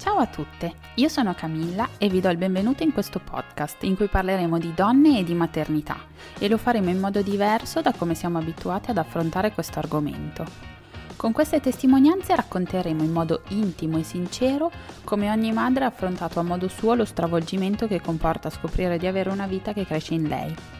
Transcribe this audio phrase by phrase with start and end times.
[0.00, 3.96] Ciao a tutte, io sono Camilla e vi do il benvenuto in questo podcast in
[3.96, 5.98] cui parleremo di donne e di maternità
[6.38, 10.46] e lo faremo in modo diverso da come siamo abituati ad affrontare questo argomento.
[11.16, 14.72] Con queste testimonianze racconteremo in modo intimo e sincero
[15.04, 19.28] come ogni madre ha affrontato a modo suo lo stravolgimento che comporta scoprire di avere
[19.28, 20.79] una vita che cresce in lei.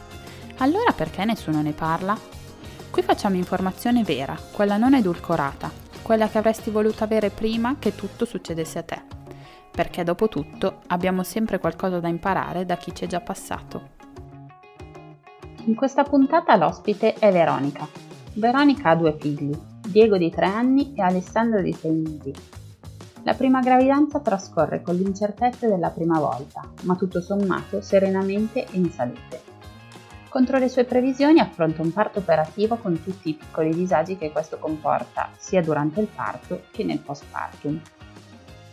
[0.61, 2.15] Allora perché nessuno ne parla?
[2.91, 5.71] Qui facciamo informazione vera, quella non edulcorata,
[6.03, 9.01] quella che avresti voluto avere prima che tutto succedesse a te.
[9.71, 13.89] Perché dopo tutto abbiamo sempre qualcosa da imparare da chi ci è già passato.
[15.65, 17.87] In questa puntata l'ospite è Veronica.
[18.33, 22.33] Veronica ha due figli, Diego di 3 anni e Alessandro di 6 mesi.
[23.23, 28.91] La prima gravidanza trascorre con l'incertezza della prima volta, ma tutto sommato serenamente e in
[28.91, 29.50] salute.
[30.31, 34.59] Contro le sue previsioni affronta un parto operativo con tutti i piccoli disagi che questo
[34.59, 37.81] comporta, sia durante il parto che nel postpartum.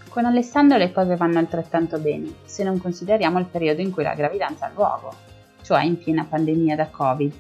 [0.09, 4.15] Con Alessandro le cose vanno altrettanto bene, se non consideriamo il periodo in cui la
[4.15, 5.13] gravidanza ha luogo,
[5.63, 7.35] cioè in piena pandemia da Covid.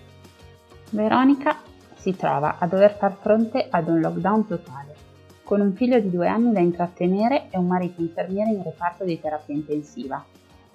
[0.90, 1.56] Veronica
[1.94, 4.96] si trova a dover far fronte ad un lockdown totale,
[5.44, 9.20] con un figlio di due anni da intrattenere e un marito infermiere in reparto di
[9.20, 10.24] terapia intensiva.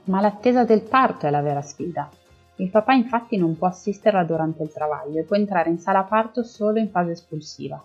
[0.05, 2.09] Ma l'attesa del parto è la vera sfida.
[2.57, 6.43] Il papà infatti non può assisterla durante il travaglio e può entrare in sala parto
[6.43, 7.83] solo in fase espulsiva.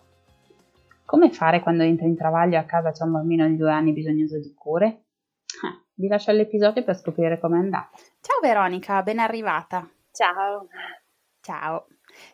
[1.06, 3.92] Come fare quando entra in travaglio e a casa c'è un bambino di due anni
[3.92, 4.86] bisognoso di cure?
[4.86, 7.96] Eh, vi lascio all'episodio per scoprire com'è andata.
[8.20, 9.88] Ciao Veronica, ben arrivata.
[10.12, 10.68] Ciao.
[11.40, 11.86] Ciao.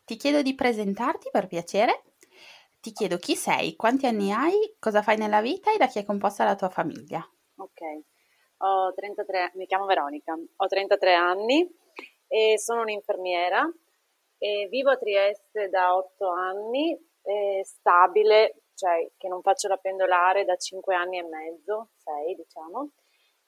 [0.05, 2.03] Ti chiedo di presentarti per piacere.
[2.81, 6.05] Ti chiedo chi sei, quanti anni hai, cosa fai nella vita e da chi è
[6.05, 7.25] composta la tua famiglia.
[7.56, 7.81] Ok,
[8.59, 11.67] ho 33, mi chiamo Veronica, ho 33 anni,
[12.34, 13.65] e sono un'infermiera
[14.39, 16.99] e vivo a Trieste da otto anni,
[17.62, 22.91] stabile, cioè che non faccio la pendolare da cinque anni e mezzo, sei diciamo.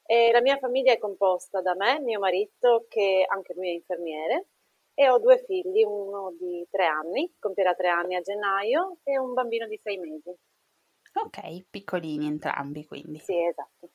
[0.04, 4.50] E la mia famiglia è composta da me, mio marito, che anche lui è infermiere,
[4.94, 9.32] e ho due figli, uno di tre anni, compierà tre anni a gennaio, e un
[9.32, 10.32] bambino di sei mesi.
[11.24, 13.18] Ok, piccolini entrambi quindi.
[13.18, 13.90] Sì, esatto.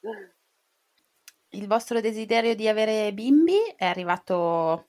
[1.54, 4.88] Il vostro desiderio di avere bimbi è arrivato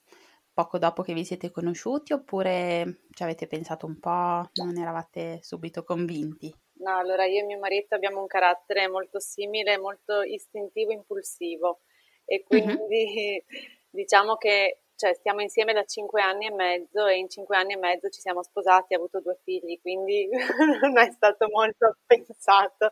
[0.53, 5.83] poco dopo che vi siete conosciuti oppure ci avete pensato un po', non eravate subito
[5.83, 6.55] convinti?
[6.75, 11.81] No, allora io e mio marito abbiamo un carattere molto simile, molto istintivo, impulsivo
[12.25, 13.59] e quindi uh-huh.
[13.91, 17.77] diciamo che cioè, stiamo insieme da cinque anni e mezzo e in cinque anni e
[17.77, 20.29] mezzo ci siamo sposati e avuto due figli, quindi
[20.81, 22.87] non è stato molto pensato.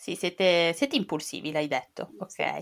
[0.00, 2.56] Sì, siete, siete impulsivi, l'hai detto, ok.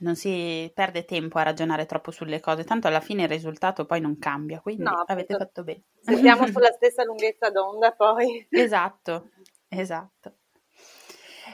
[0.00, 4.02] Non si perde tempo a ragionare troppo sulle cose, tanto alla fine il risultato poi
[4.02, 5.84] non cambia, quindi no, avete fatto bene.
[6.02, 8.46] Siamo sulla stessa lunghezza d'onda poi.
[8.50, 9.30] Esatto,
[9.66, 10.34] esatto.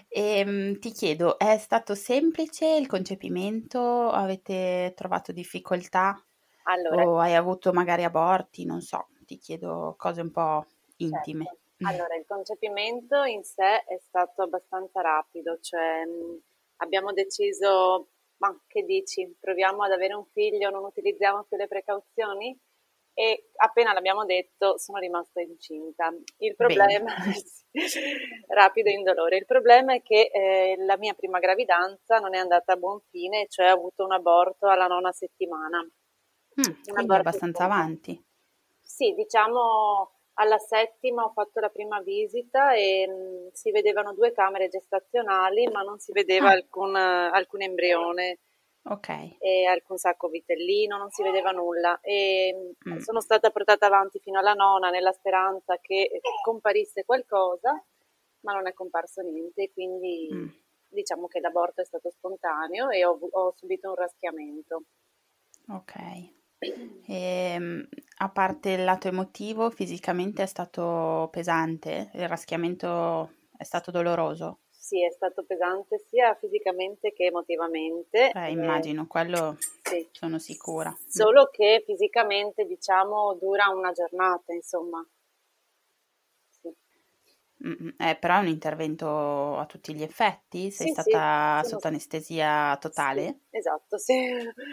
[0.09, 4.11] E, ehm, ti chiedo, è stato semplice il concepimento?
[4.11, 6.21] Avete trovato difficoltà?
[6.65, 8.65] Allora, o hai avuto magari aborti?
[8.65, 10.67] Non so, ti chiedo cose un po'
[10.97, 11.45] intime.
[11.45, 11.64] Certo.
[11.83, 16.41] Allora, il concepimento in sé è stato abbastanza rapido, cioè mh,
[16.76, 22.56] abbiamo deciso, ma che dici, proviamo ad avere un figlio, non utilizziamo più le precauzioni?
[23.17, 26.12] E appena l'abbiamo detto sono rimasta incinta.
[26.38, 27.12] Il problema,
[28.49, 32.73] rapido e indolore, il problema è che eh, la mia prima gravidanza non è andata
[32.73, 35.81] a buon fine, cioè ho avuto un aborto alla nona settimana.
[35.81, 38.21] Mm, quindi abbastanza avanti.
[38.81, 44.33] Sì, diciamo alla settima ho fatto la prima visita e mh, mm, si vedevano due
[44.33, 46.53] camere gestazionali, ma non si vedeva ah.
[46.53, 48.39] alcun, alcun, embrione.
[48.87, 49.37] Ok.
[49.39, 51.99] E alcun sacco vitellino, non si vedeva nulla.
[52.01, 52.99] E mm.
[52.99, 57.83] sono stata portata avanti fino alla nona nella speranza che comparisse qualcosa.
[58.45, 60.49] ma non è comparso niente, quindi Mm.
[60.89, 64.83] diciamo che l'aborto è stato spontaneo e ho, ho subito un raschiamento.
[65.69, 65.95] Ok.
[67.06, 67.87] Ehm,
[68.19, 72.11] a parte il lato emotivo, fisicamente è stato pesante?
[72.14, 74.61] Il raschiamento è stato doloroso?
[74.70, 78.31] Sì, è stato pesante sia fisicamente che emotivamente.
[78.32, 80.06] Eh, Eh, immagino, quello sì.
[80.12, 80.94] sono sicura.
[81.08, 85.06] Solo che fisicamente, diciamo, dura una giornata, insomma.
[86.50, 86.69] Sì.
[87.96, 90.70] Eh, però è un intervento a tutti gli effetti?
[90.70, 93.40] Sei sì, stata sotto anestesia totale?
[93.50, 94.14] Sì, esatto, sì.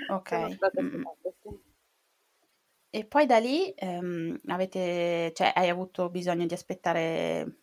[0.10, 0.30] Ok.
[0.30, 0.92] Sono stata Mm, mm.
[0.92, 1.60] sedata, sì.
[2.94, 7.60] E poi da lì ehm, avete, cioè, hai avuto bisogno di aspettare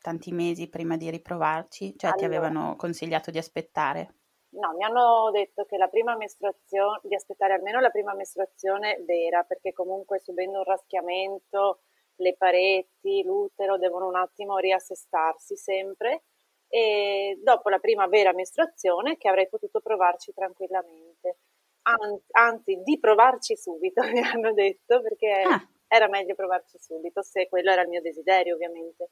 [0.00, 1.96] tanti mesi prima di riprovarci?
[1.96, 2.24] Cioè, ti Allora.
[2.24, 4.14] avevano consigliato di aspettare?
[4.54, 9.44] No, mi hanno detto che la prima mestruazione, di aspettare almeno la prima mestruazione vera,
[9.44, 11.80] perché comunque subendo un raschiamento,
[12.16, 16.24] le pareti, l'utero devono un attimo riassestarsi sempre.
[16.68, 21.38] E dopo la prima vera mestruazione che avrei potuto provarci tranquillamente.
[21.84, 25.68] An- anzi, di provarci subito, mi hanno detto, perché Ah.
[25.88, 29.10] era meglio provarci subito, se quello era il mio desiderio, ovviamente.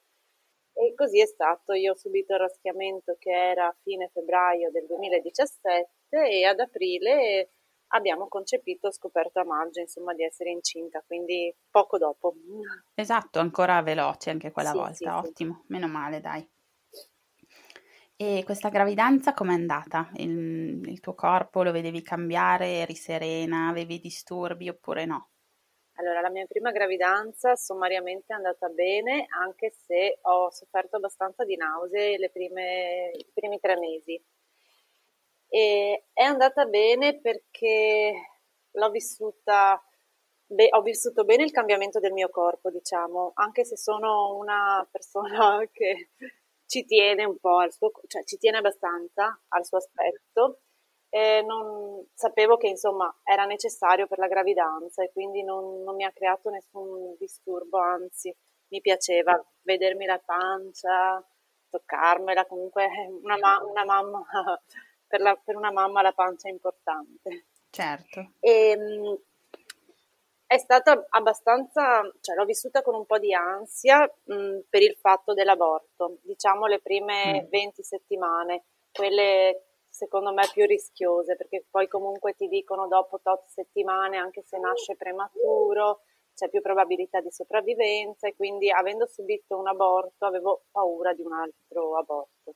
[0.73, 4.87] E così è stato, io ho subito il raschiamento che era a fine febbraio del
[4.87, 7.51] 2017 e ad aprile
[7.89, 12.35] abbiamo concepito, ho scoperto a maggio, insomma, di essere incinta, quindi poco dopo.
[12.95, 15.09] Esatto, ancora veloce anche quella Sì, volta, sì, sì.
[15.29, 16.49] ottimo, meno male, dai.
[18.23, 20.11] E questa gravidanza com'è andata?
[20.17, 22.81] Il, il tuo corpo lo vedevi cambiare?
[22.81, 23.69] Eri serena?
[23.69, 25.31] Avevi disturbi oppure no?
[25.95, 31.57] Allora, la mia prima gravidanza sommariamente è andata bene, anche se ho sofferto abbastanza di
[31.57, 34.23] nausee le prime- i primi tre mesi.
[35.49, 38.13] E è andata bene perché
[38.71, 39.83] l'ho vissuta,
[40.45, 45.67] be- ho vissuto bene il cambiamento del mio corpo, diciamo, anche se sono una persona
[45.73, 46.11] che
[46.71, 50.61] ci tiene un po' al suo, cioè ci tiene abbastanza al suo aspetto.
[51.09, 56.05] E non, sapevo che insomma era necessario per la gravidanza e quindi non, non mi
[56.05, 58.33] ha creato nessun disturbo, anzi
[58.69, 61.21] mi piaceva vedermi la pancia,
[61.69, 62.87] toccarmela, comunque
[63.21, 64.25] una, ma- una mamma,
[65.09, 67.47] per, la- per una mamma la pancia è importante.
[67.71, 68.35] Certo.
[68.39, 69.19] E,
[70.53, 75.33] è stata abbastanza, cioè l'ho vissuta con un po' di ansia mh, per il fatto
[75.33, 77.49] dell'aborto, diciamo le prime Mm.
[77.51, 84.17] 20 settimane, quelle secondo me più rischiose, perché poi comunque ti dicono dopo tot settimane,
[84.17, 86.01] anche se nasce prematuro,
[86.35, 91.33] c'è più probabilità di sopravvivenza e quindi avendo subito un aborto avevo paura di un
[91.33, 92.55] altro aborto.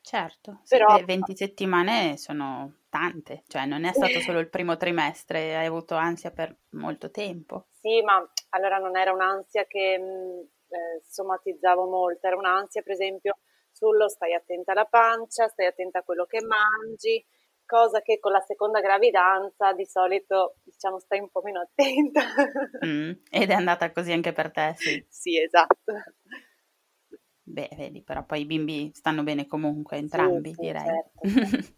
[0.00, 4.76] Certo, sì, Però beh, 20 settimane sono tante, cioè non è stato solo il primo
[4.76, 7.66] trimestre, hai avuto ansia per molto tempo.
[7.80, 13.38] Sì, ma allora non era un'ansia che mh, eh, somatizzavo molto, era un'ansia per esempio
[13.70, 17.24] sullo stai attenta alla pancia, stai attenta a quello che mangi,
[17.64, 22.20] cosa che con la seconda gravidanza di solito diciamo stai un po' meno attenta.
[22.84, 25.06] Mm, Ed è andata così anche per te, sì.
[25.08, 25.92] Sì, esatto.
[27.48, 30.82] Beh, vedi, però poi i bimbi stanno bene comunque Sì, entrambi, sì, direi.
[30.82, 31.20] certo.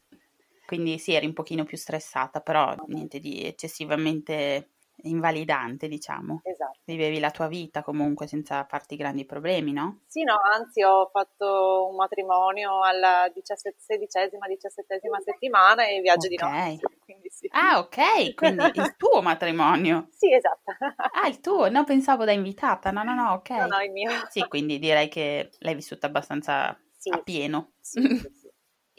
[0.68, 4.72] Quindi sì, eri un pochino più stressata, però niente di eccessivamente
[5.04, 6.44] invalidante, diciamo.
[6.44, 6.78] Esatto.
[6.84, 10.00] Vivevi la tua vita comunque senza farti grandi problemi, no?
[10.10, 16.36] Sì, no, anzi ho fatto un matrimonio alla 17, sedicesima, diciassettesima settimana e viaggio di
[16.36, 16.38] Ok.
[16.38, 17.52] nozze, quindi sì.
[17.52, 20.10] Ah, ok, quindi il tuo matrimonio.
[20.18, 20.72] Sì, esatto.
[21.12, 22.90] Ah, il tuo, no, pensavo da invitata.
[22.90, 23.50] No, no, no, ok.
[23.56, 24.10] No, no, il mio.
[24.26, 27.72] Sì, quindi direi che l'hai vissuta abbastanza Sì, a pieno.
[27.80, 28.28] sì, sì.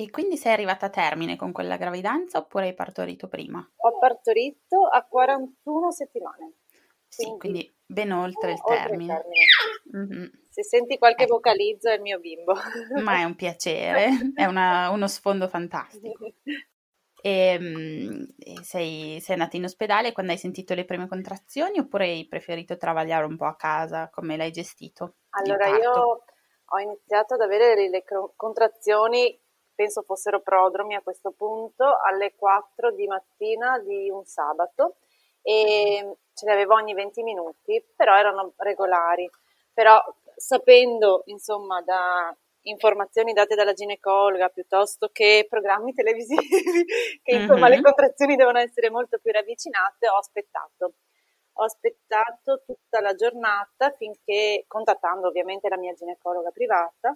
[0.01, 3.59] E quindi sei arrivata a termine con quella gravidanza oppure hai partorito prima?
[3.75, 6.53] Ho partorito a 41 settimane.
[7.05, 9.13] Sì, Quindi- quindi ben oltre il Oltre il termine.
[9.13, 10.15] termine.
[10.15, 10.31] Mhm.
[10.49, 11.33] Se senti qualche Ecco.
[11.33, 12.53] vocalizzo è il mio bimbo.
[13.03, 16.31] Ma è un piacere, è una- uno sfondo fantastico.
[17.21, 22.05] E, mm, e sei, sei andata in ospedale quando hai sentito le prime contrazioni oppure
[22.05, 24.09] hai preferito travagliare un po' a casa?
[24.09, 25.15] Come l'hai gestito?
[25.31, 26.23] Allora, io
[26.71, 28.05] ho iniziato ad avere le,
[28.37, 29.37] contrazioni,
[29.79, 34.97] penso fossero prodromi a questo punto, alle 4 di mattina di un sabato
[35.41, 39.29] e ce le avevo ogni 20 minuti, però erano regolari.
[39.73, 39.97] Però
[40.35, 46.49] sapendo, insomma, da informazioni date dalla ginecologa piuttosto che programmi televisivi,
[47.23, 47.81] che insomma le Mhm.
[47.81, 50.93] contrazioni devono essere molto più ravvicinate, ho aspettato.
[51.53, 57.15] Ho aspettato tutta la giornata finché, contattando ovviamente la mia ginecologa privata,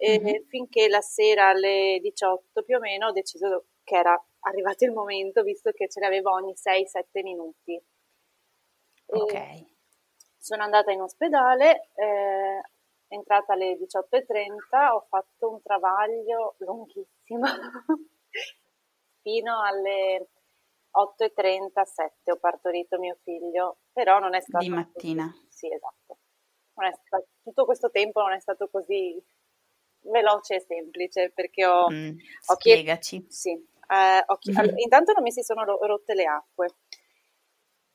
[0.00, 0.46] e Mhm.
[0.46, 5.42] finché la sera alle 18 più o meno ho deciso che era arrivato il momento,
[5.42, 7.78] visto che ce l'avevo ogni 6-7 minuti.
[9.06, 9.64] Ok,
[10.38, 12.60] sono andata in ospedale, eh,
[13.08, 17.46] entrata alle 18.30, ho fatto un travaglio lunghissimo
[19.22, 20.28] fino alle
[20.90, 24.64] 8.37 ho partorito mio figlio, però non è stato...
[24.64, 25.30] Di mattina.
[25.30, 25.46] Così.
[25.50, 26.18] Sì, esatto.
[27.04, 29.20] Stato, tutto questo tempo non è stato così
[30.10, 31.90] veloce e semplice perché ho...
[31.90, 33.18] Mm, ho spiegaci.
[33.18, 34.78] Chied- sì, eh, ho chied- mm-hmm.
[34.84, 36.68] intanto non mi si sono rotte le acque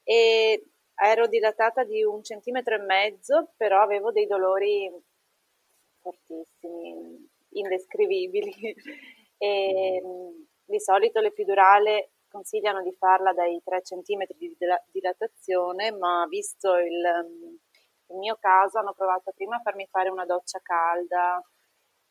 [0.04, 4.92] e ero dilatata di un centimetro e mezzo, però avevo dei dolori
[6.02, 8.54] fortissimi, indescrivibili.
[9.38, 10.02] e,
[10.66, 14.58] di solito l'epidurale consigliano di farla dai 3 cm di
[14.92, 17.60] dilatazione, ma visto il,
[18.08, 21.40] il, mio caso hanno provato prima a farmi fare una doccia calda,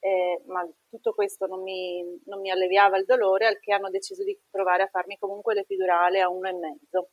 [0.05, 4.25] eh, ma tutto questo non mi, non mi, alleviava il dolore, al che hanno deciso
[4.25, 7.05] di provare a farmi comunque l'epidurale a 1,5.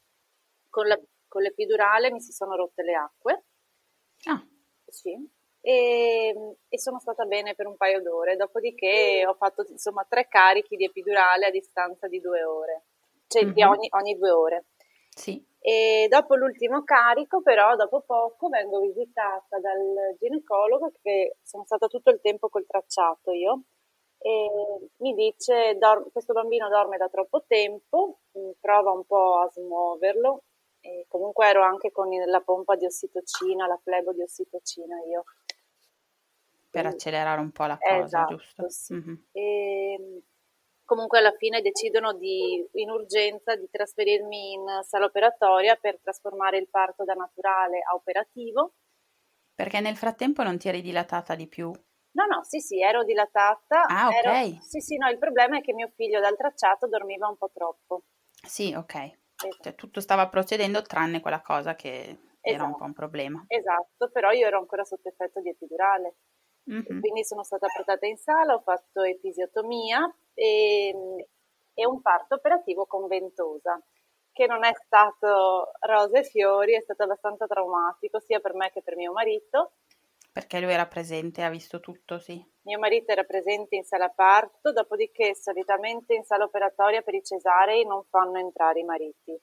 [0.69, 3.45] Con, la, con l'epidurale mi si sono rotte le acque.
[4.25, 4.43] Ah.
[4.87, 5.15] Sì,
[5.61, 10.75] e, e, sono stata bene per un paio d'ore, dopodiché ho fatto insomma tre carichi
[10.75, 12.85] di epidurale a distanza di due ore,
[13.27, 13.67] cioè mm-hmm.
[13.67, 14.65] ogni, ogni, due ore.
[15.13, 15.45] Sì.
[15.61, 22.09] E dopo l'ultimo carico, però, dopo poco vengo visitata dal ginecologo, che sono stata tutto
[22.11, 23.63] il tempo col tracciato io,
[24.17, 24.49] e
[24.97, 25.77] mi dice:
[26.11, 30.43] Questo bambino dorme da troppo tempo, mm, prova un po' a smuoverlo.
[30.81, 35.25] E comunque ero anche con la pompa di ossitocina, la flebo di ossitocina io
[36.69, 38.69] per accelerare un po' la cosa, esatto, giusto?
[38.69, 38.93] Sì.
[38.93, 39.15] Mm-hmm.
[39.31, 40.21] E,
[40.89, 46.67] comunque alla fine decidono di, in urgenza di trasferirmi in sala operatoria per trasformare il
[46.67, 48.73] parto da naturale a operativo.
[49.53, 51.71] Perché nel frattempo non ti eri dilatata di più?
[52.11, 53.83] No, no, sì, sì, ero dilatata.
[53.85, 54.15] Ah, ok.
[54.15, 57.51] Ero, sì, sì, no, il problema è che mio figlio dal tracciato dormiva un po'
[57.53, 58.05] troppo.
[58.41, 58.95] Sì, ok.
[58.95, 59.61] Esatto.
[59.61, 62.39] Cioè, tutto stava procedendo tranne quella cosa che esatto.
[62.41, 62.93] era un po' un esatto.
[62.93, 63.45] problema.
[63.45, 66.15] Esatto, però io ero ancora sotto effetto di epidurale.
[66.71, 66.99] Mm-hmm.
[66.99, 70.95] Quindi sono stata portata in sala, ho fatto episiotomia e,
[71.73, 73.81] e un parto operativo con ventosa,
[74.31, 78.81] che non è stato rose e fiori, è stato abbastanza traumatico sia per me che
[78.81, 79.73] per mio marito.
[80.31, 82.41] Perché lui era presente, ha visto tutto, sì.
[82.61, 87.85] Mio marito era presente in sala parto, dopodiché solitamente in sala operatoria per i cesarei
[87.85, 89.37] non fanno entrare i mariti.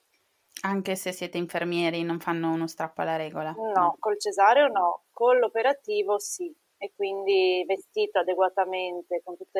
[0.61, 3.51] Anche se siete infermieri non fanno uno strappo alla regola?
[3.51, 3.95] No, no.
[3.99, 9.59] col cesareo no, con l'operativo sì e quindi vestito adeguatamente con tutti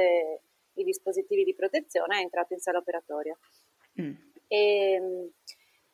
[0.78, 3.38] i dispositivi di protezione è entrato in sala operatoria.
[4.02, 4.14] Mm.
[4.48, 5.32] E,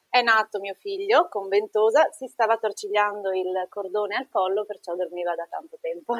[0.09, 5.33] è nato mio figlio con ventosa, si stava torcigliando il cordone al collo, perciò dormiva
[5.33, 6.13] da tanto tempo.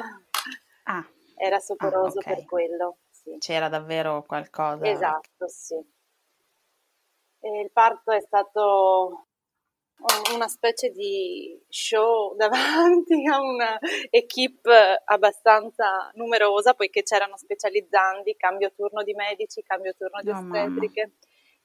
[0.86, 1.08] Ah.
[1.36, 2.34] Era soporoso ah, okay.
[2.34, 2.98] per quello.
[3.08, 3.36] Sì.
[3.38, 4.84] C'era davvero qualcosa.
[4.86, 5.74] Esatto, sì.
[7.38, 9.28] E il parto è stato
[10.34, 13.78] una specie di show davanti a una
[14.10, 21.12] equipe abbastanza numerosa, poiché c'erano specializzandi, cambio turno di medici, cambio turno di oh, ostetriche.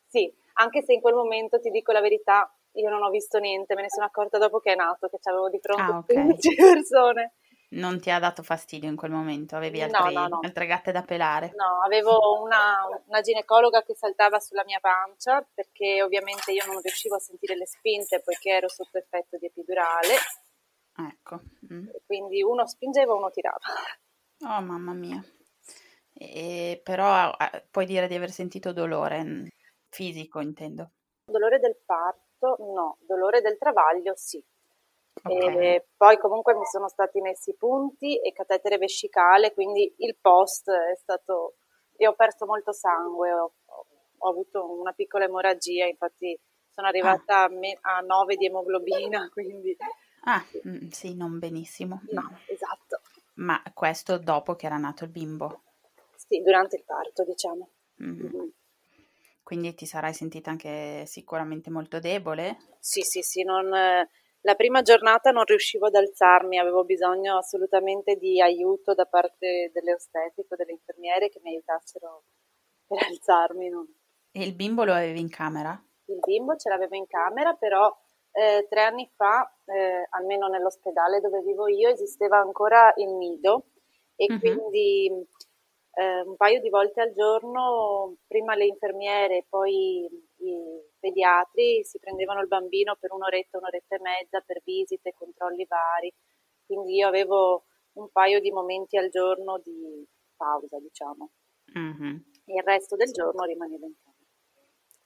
[0.08, 3.76] Sì, anche se in quel momento ti dico la verità, io non ho visto niente,
[3.76, 6.16] me ne sono accorta dopo che è nato, che avevo di fronte ah, okay.
[6.38, 7.34] 15 persone.
[7.72, 9.56] Non ti ha dato fastidio in quel momento?
[9.56, 10.40] Avevi altri, no, no, no.
[10.42, 11.52] altre gatte da pelare?
[11.56, 17.16] No, avevo una, una, ginecologa che saltava sulla mia pancia perché ovviamente io non riuscivo
[17.16, 20.16] a sentire le spinte poiché ero sotto effetto di epidurale.
[20.96, 21.42] Ecco.
[21.72, 21.90] Mm.
[22.08, 23.60] Quindi uno spingeva, uno tirava.
[24.48, 25.24] Oh mamma mia.
[26.14, 29.46] E, però eh, puoi dire di aver sentito dolore mm,
[29.90, 30.92] fisico, intendo.
[31.26, 32.56] Dolore del parto?
[32.60, 34.44] No, dolore del travaglio sì.
[35.22, 35.84] Okay.
[35.98, 41.56] poi comunque mi sono stati messi punti e catetere vescicale, quindi il post è stato...
[41.98, 43.54] Io ho perso molto sangue, ho,
[44.18, 46.38] ho avuto una piccola emorragia, infatti
[46.70, 47.44] sono arrivata ah.
[47.44, 49.76] a, me, a 9 di emoglobina, quindi...
[50.24, 52.02] Ah, sì, mm, sì non benissimo.
[52.12, 53.02] No, no, esatto.
[53.36, 55.62] Ma questo dopo che era nato il bimbo?
[56.16, 57.70] Sì, durante il parto, diciamo.
[58.04, 58.26] Mm-hmm.
[58.26, 58.48] Mm-hmm.
[59.44, 62.58] Quindi ti sarai sentita anche sicuramente molto debole?
[62.80, 63.74] Sì, sì, sì, non
[64.42, 70.56] la prima giornata non riuscivo ad alzarmi, avevo bisogno assolutamente di aiuto da parte dell'ostetico,
[70.56, 72.24] delle infermiere che mi aiutassero
[72.88, 73.70] per alzarmi.
[73.70, 73.88] No?
[74.32, 75.82] E il bimbo lo avevi in camera?
[76.06, 77.94] Il bimbo ce l'avevo in camera, però
[78.32, 83.66] eh, tre anni fa, eh, almeno nell'ospedale dove vivo io, esisteva ancora il nido
[84.16, 84.40] e uh-huh.
[84.40, 85.28] quindi
[85.94, 92.42] eh, un paio di volte al giorno, prima le infermiere, poi i pediatri si prendevano
[92.42, 96.14] il bambino per un'oretta, un'oretta e mezza per visite, controlli vari,
[96.66, 101.32] quindi io avevo un paio di momenti al giorno di pausa, diciamo.
[101.78, 102.16] Mm-hmm.
[102.46, 104.26] il resto del giorno rimanevo in camera.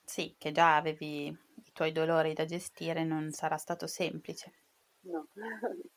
[0.05, 4.53] Sì, che già avevi i tuoi dolori da gestire, non sarà stato semplice.
[5.01, 5.27] No.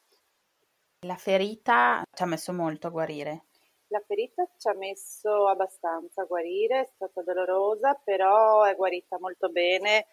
[1.07, 3.46] La ferita ci ha messo molto a guarire.
[3.89, 9.49] La ferita ci ha messo abbastanza a guarire, è stata dolorosa, però è guarita molto
[9.49, 10.07] bene.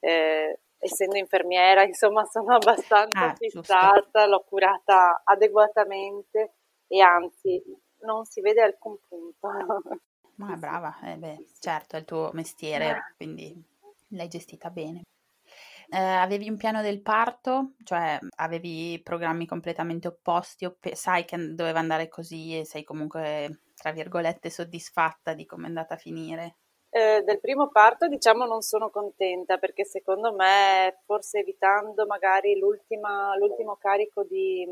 [0.00, 6.54] Eh, essendo infermiera, insomma, sono abbastanza ah, fissata, l'ho curata adeguatamente
[6.86, 7.62] e anzi
[8.00, 9.48] non si vede alcun punto.
[10.36, 13.62] Ma brava, eh beh, certo, è il tuo mestiere, quindi
[14.08, 15.02] l'hai gestita bene.
[15.92, 21.54] Eh, avevi un piano del parto, cioè avevi programmi completamente opposti o pe- sai che
[21.54, 26.56] doveva andare così e sei comunque, tra virgolette, soddisfatta di come è andata a finire?
[26.90, 33.76] Eh, del primo parto, diciamo, non sono contenta perché secondo me, forse evitando magari l'ultimo
[33.80, 34.64] carico di,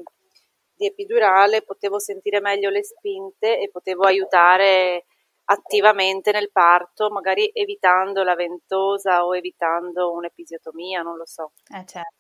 [0.76, 5.06] di epidurale, potevo sentire meglio le spinte e potevo aiutare
[5.50, 11.52] attivamente nel parto, magari evitando la ventosa o evitando un'episiotomia, non lo so.
[11.75, 12.17] Eh certo.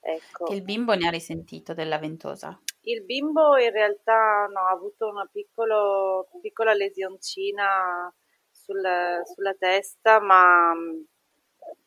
[0.00, 0.52] Ecco.
[0.52, 2.58] Il bimbo ne ha risentito della ventosa?
[2.82, 8.12] Il bimbo in realtà no, ha avuto una piccolo, piccola lesioncina
[8.50, 8.80] sul,
[9.24, 11.00] sulla testa, ma mm,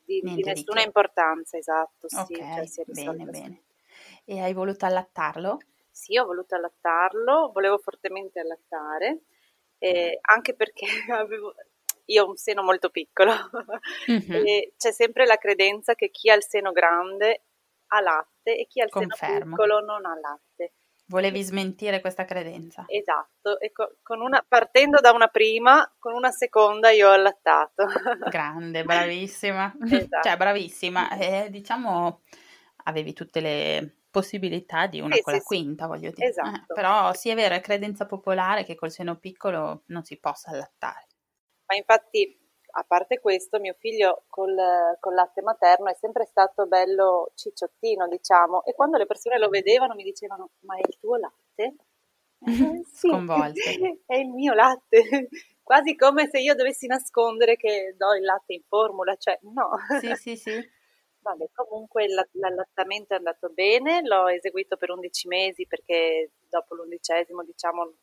[0.03, 2.09] di, di nessuna di importanza, esatto.
[2.09, 3.63] Sì, ok, cioè bene, bene.
[4.25, 5.57] E hai voluto allattarlo?
[5.89, 9.21] Sì, ho voluto allattarlo, volevo fortemente allattare
[9.81, 11.55] eh, anche perché avevo,
[12.05, 13.33] io ho un seno molto piccolo
[14.09, 14.45] mm-hmm.
[14.45, 17.45] e c'è sempre la credenza che chi ha il seno grande
[17.87, 19.15] ha latte e chi ha il Confermo.
[19.17, 20.73] seno piccolo non ha latte.
[21.07, 22.85] Volevi smentire questa credenza?
[22.87, 27.85] Esatto, e con una, partendo da una prima, con una seconda io ho allattato.
[28.29, 29.75] Grande, bravissima.
[29.83, 30.21] Esatto.
[30.29, 31.17] Cioè, bravissima.
[31.17, 32.21] Eh, diciamo,
[32.85, 36.27] avevi tutte le possibilità di una sì, con sì, la quinta, voglio dire.
[36.27, 36.73] Esatto.
[36.73, 40.51] Eh, però sì è vero, è credenza popolare che col seno piccolo non si possa
[40.51, 41.07] allattare.
[41.65, 42.37] Ma infatti,
[42.73, 44.55] a parte questo, mio figlio col,
[44.99, 49.95] col latte materno è sempre stato bello cicciottino, diciamo, e quando le persone lo vedevano
[49.95, 51.75] mi dicevano, ma è il tuo latte?
[52.43, 53.61] Eh, sì, Sconvolte.
[54.07, 55.29] è il mio latte.
[55.61, 59.69] Quasi come se io dovessi nascondere che do il latte in formula, cioè no.
[59.99, 60.69] Sì, sì, sì.
[61.21, 67.93] Vabbè, comunque l'allattamento è andato bene, l'ho eseguito per 11 mesi perché dopo l'undicesimo, diciamo,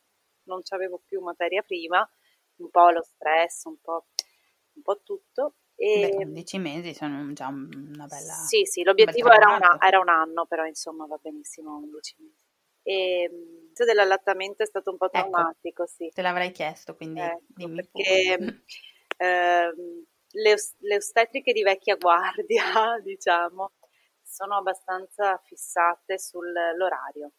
[0.43, 2.09] non avevo più materia prima,
[2.57, 4.07] un po' lo stress, un po',
[4.73, 5.55] un po tutto.
[5.75, 6.09] E...
[6.09, 8.33] Beh, 11 mesi sono già una bella...
[8.47, 12.47] Sì, sì, l'obiettivo era, una, era, un anno, però insomma va benissimo 11 mesi.
[12.83, 16.09] E l'inizio dell'allattamento è stato un po' ecco, traumatico, ecco, sì.
[16.13, 18.63] Te l'avrei chiesto, quindi ecco, perché...
[19.17, 23.71] Ehm, le, le ostetriche di vecchia guardia, diciamo,
[24.21, 27.31] sono abbastanza fissate sull'orario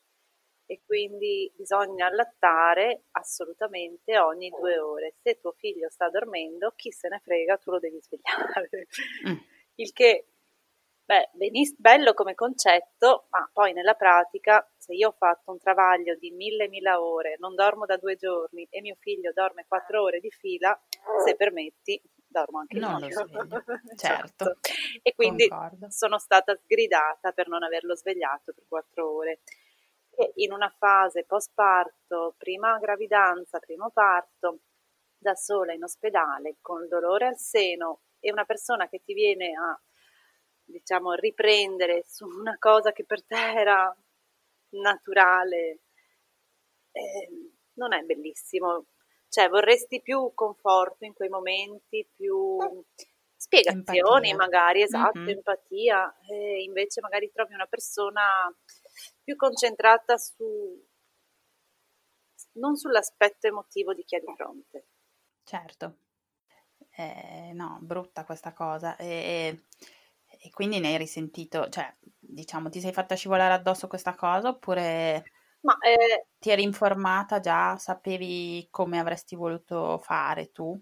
[0.71, 5.15] e quindi bisogna allattare assolutamente ogni due ore.
[5.21, 8.87] Se tuo figlio sta dormendo, chi se ne frega, tu lo devi svegliare.
[9.29, 9.35] Mm.
[9.81, 10.27] Il che,
[11.05, 16.15] beh, beniss- bello come concetto, ma poi nella pratica, se io ho fatto un travaglio
[16.15, 20.21] di mille mila ore, non dormo da due giorni e mio figlio dorme quattro ore
[20.21, 20.79] di fila,
[21.25, 22.01] se permetti,
[22.31, 23.09] dormo anche non io.
[23.09, 23.63] lo
[23.97, 24.55] certo.
[24.55, 24.59] esatto.
[25.03, 25.91] E quindi Concordo.
[25.91, 29.41] sono stata sgridata per non averlo svegliato per quattro ore.
[30.11, 34.61] E in una fase post parto, prima gravidanza, primo parto,
[35.19, 39.79] da sola in ospedale con dolore al seno e una persona che ti viene a
[40.65, 43.95] diciamo riprendere su una cosa che per te era
[44.71, 45.81] naturale
[46.93, 47.29] eh,
[47.75, 48.87] non è bellissimo
[49.31, 52.59] cioè vorresti più conforto in quei momenti, più
[53.37, 54.37] spiegazioni empatia.
[54.37, 55.29] magari, esatto, mm-hmm.
[55.29, 58.23] empatia, e invece magari trovi una persona
[59.23, 60.85] più concentrata su
[62.55, 64.87] non sull'aspetto emotivo di chi ha di fronte.
[65.45, 65.99] Certo,
[66.97, 69.67] eh, no, brutta questa cosa e,
[70.27, 75.25] e, quindi ne hai risentito, cioè diciamo ti sei fatta scivolare addosso questa cosa oppure
[75.63, 77.77] ma, eh, Ti eri informata già?
[77.77, 80.79] Sapevi come avresti voluto fare tu?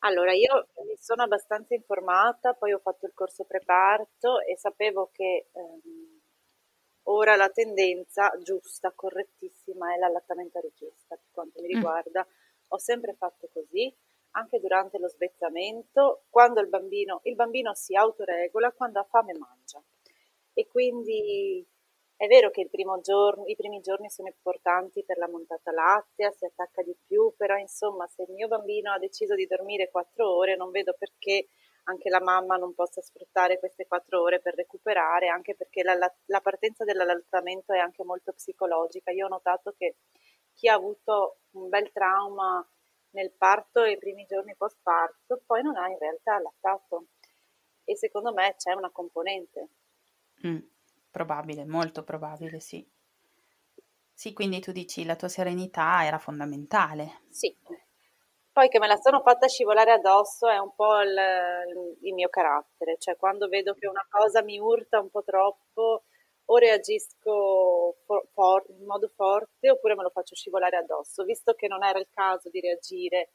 [0.00, 5.48] Allora, io mi sono abbastanza informata, poi ho fatto il corso preparto e sapevo che
[5.52, 6.20] ehm,
[7.04, 11.74] ora la tendenza giusta, correttissima, è l'allattamento a richiesta per quanto mi mm.
[11.74, 12.24] riguarda.
[12.24, 12.30] Mm.
[12.68, 13.92] Ho sempre fatto così,
[14.32, 19.82] anche durante lo svezzamento, quando il bambino, il bambino si autoregola, quando ha fame mangia.
[20.52, 21.66] E quindi
[22.16, 22.68] è vero che
[23.02, 27.56] giorno, i primi giorni sono importanti per la montata lattea, si attacca di più, però
[27.56, 31.48] insomma se il mio bambino ha deciso di dormire quattro ore non vedo perché
[31.84, 36.40] anche la mamma non possa sfruttare queste quattro ore per recuperare, anche perché la, la
[36.40, 39.12] partenza dell'allattamento è anche molto psicologica.
[39.12, 39.98] Io ho notato che
[40.52, 42.66] chi ha avuto un bel trauma
[43.10, 47.08] nel parto e i primi giorni post parto poi non ha in realtà allattato
[47.84, 49.68] e secondo me c'è una componente.
[50.46, 50.58] Mm.
[51.10, 52.86] Probabile, molto probabile, sì.
[54.12, 57.22] Sì, quindi tu dici la tua serenità era fondamentale.
[57.30, 57.54] Sì,
[58.56, 61.14] poi che me la sono fatta scivolare addosso è un po' il,
[62.00, 66.04] il mio carattere, cioè quando vedo che una cosa mi urta un po' troppo
[66.46, 71.24] o reagisco for, for, in modo forte oppure me lo faccio scivolare addosso.
[71.24, 73.32] Visto che non era il caso di reagire,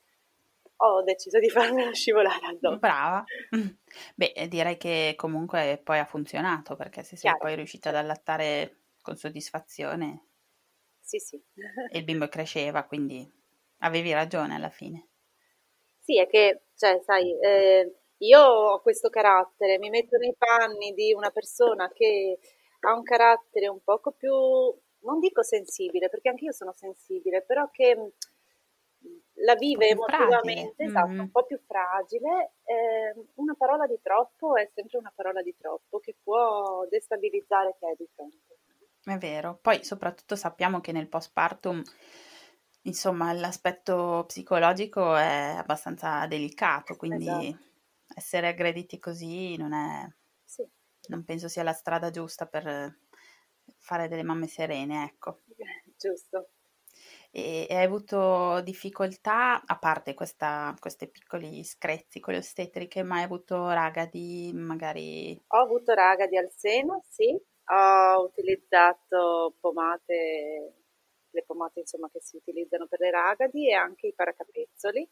[0.83, 2.79] ho deciso di farmelo scivolare addosso.
[2.79, 3.23] Brava.
[4.15, 8.77] Beh, direi che comunque poi ha funzionato perché se sei Chiaro, poi riuscita ad allattare
[9.01, 10.27] con soddisfazione.
[10.99, 11.41] Sì, sì.
[11.91, 13.29] e il bimbo cresceva, quindi
[13.79, 15.09] avevi ragione alla fine.
[15.99, 21.13] Sì, è che, cioè, sai, eh, io ho questo carattere, mi metto nei panni di
[21.13, 22.39] una persona che
[22.81, 27.69] ha un carattere un poco più, non dico sensibile, perché anche io sono sensibile, però
[27.69, 28.13] che
[29.43, 31.19] la vive emotivamente, esatto, mm.
[31.19, 35.99] un po' più fragile, eh, una parola di troppo è sempre una parola di troppo
[35.99, 38.57] che può destabilizzare chi è di fronte.
[39.03, 41.81] È vero, poi soprattutto sappiamo che nel postpartum
[42.85, 47.59] Insomma, l'aspetto psicologico è abbastanza delicato, quindi esatto.
[48.15, 50.11] essere aggrediti così non è...
[50.43, 50.67] Sì.
[51.09, 52.97] Non penso sia la strada giusta per
[53.77, 55.41] fare delle mamme serene, ecco.
[55.95, 56.49] Giusto.
[57.31, 63.17] E, e hai avuto difficoltà, a parte questa, questi piccoli screzzi con le ostetriche, ma
[63.17, 65.41] hai avuto raga di magari...
[65.47, 67.39] Ho avuto raga di al seno, sì.
[67.73, 70.81] Ho utilizzato pomate
[71.31, 75.09] le pomate insomma, che si utilizzano per le ragadi e anche i paracapezzoli,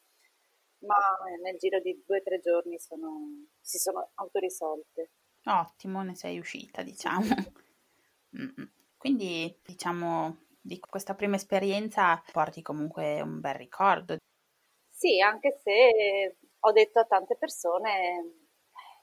[0.79, 0.95] ma
[1.41, 5.11] nel giro di due o tre giorni sono, si sono autorisolte.
[5.45, 7.25] Ottimo, ne sei uscita, diciamo.
[8.97, 14.17] Quindi, diciamo, di questa prima esperienza porti comunque un bel ricordo.
[14.89, 18.47] Sì, anche se ho detto a tante persone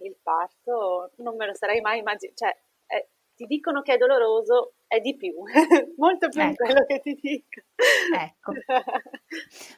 [0.01, 2.55] il parto non me lo sarei mai immaginato, cioè
[2.87, 5.33] eh, ti dicono che è doloroso, è di più,
[5.97, 6.51] molto più ecco.
[6.51, 7.61] di quello che ti dico.
[8.15, 8.53] Ecco.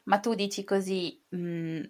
[0.04, 1.82] Ma tu dici così mh,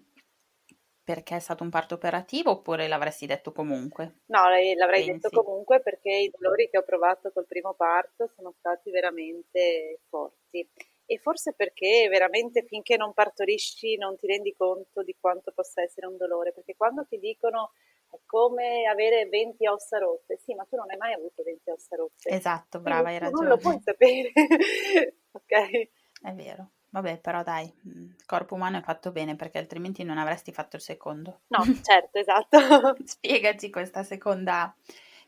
[1.09, 4.16] perché è stato un parto operativo oppure l'avresti detto comunque?
[4.27, 5.12] No, l'avrei Pensi.
[5.12, 10.68] detto comunque perché i dolori che ho provato col primo parto sono stati veramente forti.
[11.07, 16.07] E forse perché veramente finché non partorisci non ti rendi conto di quanto possa essere
[16.07, 17.71] un dolore, perché quando ti dicono
[18.11, 20.38] è come avere 20 ossa rotte.
[20.44, 22.29] Sì, ma tu non hai mai avuto 20 ossa rotte.
[22.29, 23.49] Esatto, brava, hai ragione.
[23.49, 24.31] Non lo puoi sapere.
[25.33, 25.88] ok.
[26.21, 26.73] È vero.
[26.90, 30.83] Vabbè, però dai, il corpo umano è fatto bene perché altrimenti non avresti fatto il
[30.83, 31.40] secondo.
[31.48, 32.59] No, certo, esatto.
[33.05, 34.74] Spiegaci questa seconda,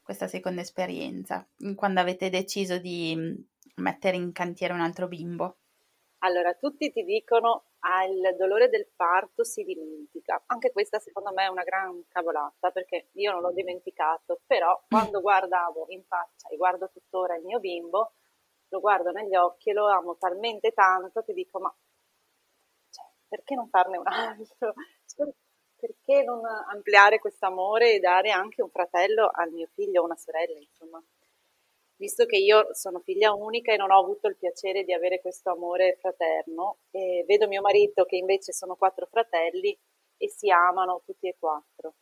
[0.03, 1.47] questa seconda esperienza,
[1.77, 3.47] quando avete deciso di
[3.77, 5.57] mettere in cantiere un altro bimbo.
[6.23, 10.43] Allora, tutti ti dicono al dolore del parto si dimentica.
[10.47, 15.21] Anche questa secondo me è una gran cavolata perché io non l'ho dimenticato, però quando
[15.21, 18.13] guardavo in faccia e guardo tuttora il mio bimbo,
[18.71, 21.75] lo guardo negli occhi e lo amo talmente tanto che dico ma
[22.91, 24.75] cioè, perché non farne un altro?
[25.77, 30.17] Perché non ampliare questo amore e dare anche un fratello al mio figlio o una
[30.17, 31.03] sorella, insomma
[31.97, 35.51] visto che io sono figlia unica e non ho avuto il piacere di avere questo
[35.51, 39.79] amore fraterno, e vedo mio marito che invece sono quattro fratelli
[40.17, 41.95] e si amano tutti e quattro.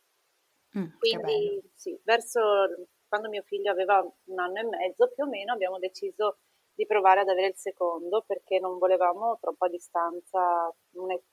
[0.77, 5.51] Mm, Quindi sì, verso quando mio figlio aveva un anno e mezzo più o meno
[5.51, 6.37] abbiamo deciso
[6.79, 10.73] di provare ad avere il secondo perché non volevamo troppa distanza,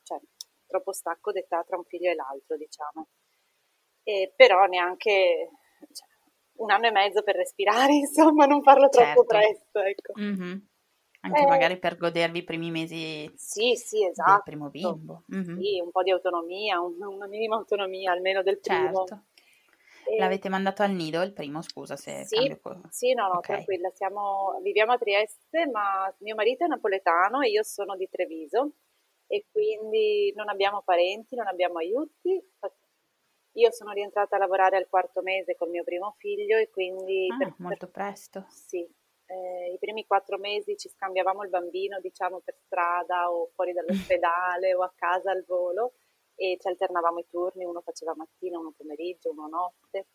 [0.03, 0.19] cioè
[0.67, 3.07] troppo stacco d'età tra un figlio e l'altro, diciamo.
[4.03, 5.51] E però neanche,
[5.93, 6.09] cioè,
[6.55, 9.25] un anno e mezzo per respirare, insomma, non farlo troppo certo.
[9.25, 10.21] presto, ecco.
[10.21, 10.59] Mm-hmm.
[11.21, 14.33] Anche eh, magari per godervi i primi mesi sì, sì, esatto.
[14.33, 15.23] del primo bimbo.
[15.33, 15.61] Mm-hmm.
[15.61, 19.05] Sì, un po' di autonomia, un, una minima autonomia almeno del primo.
[19.07, 19.25] Certo.
[20.09, 20.19] E...
[20.19, 22.61] L'avete mandato al nido il primo, scusa se sì, cambio...
[22.90, 23.57] Sì, no, no, okay.
[23.57, 28.75] tranquilla, siamo, viviamo a Trieste, ma mio marito è napoletano e io sono di Treviso
[29.27, 32.40] e quindi non abbiamo parenti, non abbiamo aiuti,
[33.53, 37.27] io sono rientrata a lavorare al quarto mese col mio primo figlio e quindi...
[37.33, 38.45] Ah, per, molto presto.
[38.49, 38.79] Sì,
[39.27, 44.73] eh, i primi quattro mesi ci scambiavamo il bambino, diciamo, per strada o fuori dall'ospedale
[44.75, 45.95] o a casa al volo
[46.37, 50.07] e ci alternavamo i turni, uno faceva mattina, uno pomeriggio, uno notte.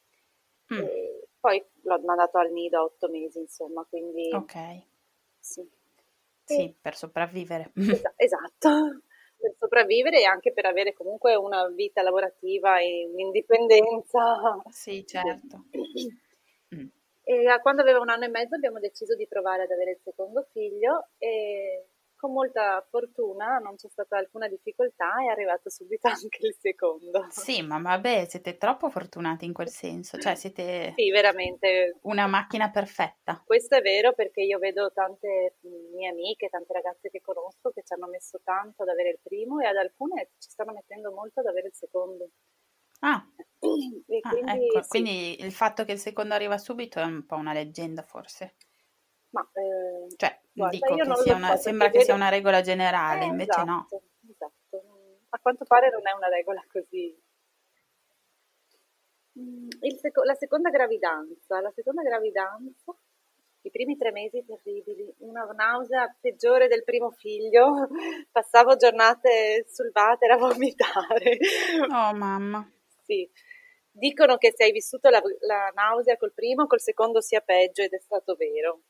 [0.74, 0.86] Mm.
[1.42, 4.34] poi l'ho mandato al nido a otto mesi, insomma, quindi...
[4.34, 4.84] Ok.
[5.38, 5.70] Sì.
[6.46, 7.72] Sì, per sopravvivere.
[7.76, 9.02] Es- esatto
[9.42, 14.62] per sopravvivere e anche per avere comunque una vita lavorativa e un'indipendenza.
[14.70, 15.66] Sì, certo.
[16.74, 16.88] Mm.
[17.24, 20.48] E quando aveva un anno e mezzo abbiamo deciso di provare ad avere il secondo
[20.54, 21.90] figlio e
[22.22, 27.26] con molta fortuna non c'è stata alcuna difficoltà, è arrivato subito anche il secondo.
[27.30, 32.70] Sì, ma vabbè, siete troppo fortunati in quel senso, cioè siete sì, veramente una macchina
[32.70, 33.42] perfetta.
[33.44, 35.56] Questo è vero perché io vedo tante
[35.96, 39.60] mie amiche, tante ragazze che conosco che ci hanno messo tanto ad avere il primo
[39.60, 42.30] e ad alcune ci stanno mettendo molto ad avere il secondo.
[43.00, 43.26] Ah,
[43.58, 44.90] quindi, ah ecco, sì.
[44.90, 48.58] quindi il fatto che il secondo arriva subito è un po' una leggenda forse.
[49.32, 52.06] Ma, eh, cioè, guarda, dico che sia una, sembra che vedo...
[52.06, 53.88] sia una regola generale, eh, invece esatto, no.
[54.30, 54.84] Esatto.
[55.30, 57.18] A quanto pare non è una regola così.
[59.40, 62.94] Mm, seco- la seconda gravidanza, la seconda gravidanza,
[63.62, 67.88] i primi tre mesi terribili, una nausea peggiore del primo figlio,
[68.32, 71.38] passavo giornate sul water a vomitare.
[71.94, 72.70] Oh mamma.
[73.04, 73.30] Sì,
[73.92, 77.94] dicono che se hai vissuto la, la nausea col primo, col secondo sia peggio ed
[77.94, 78.82] è stato vero.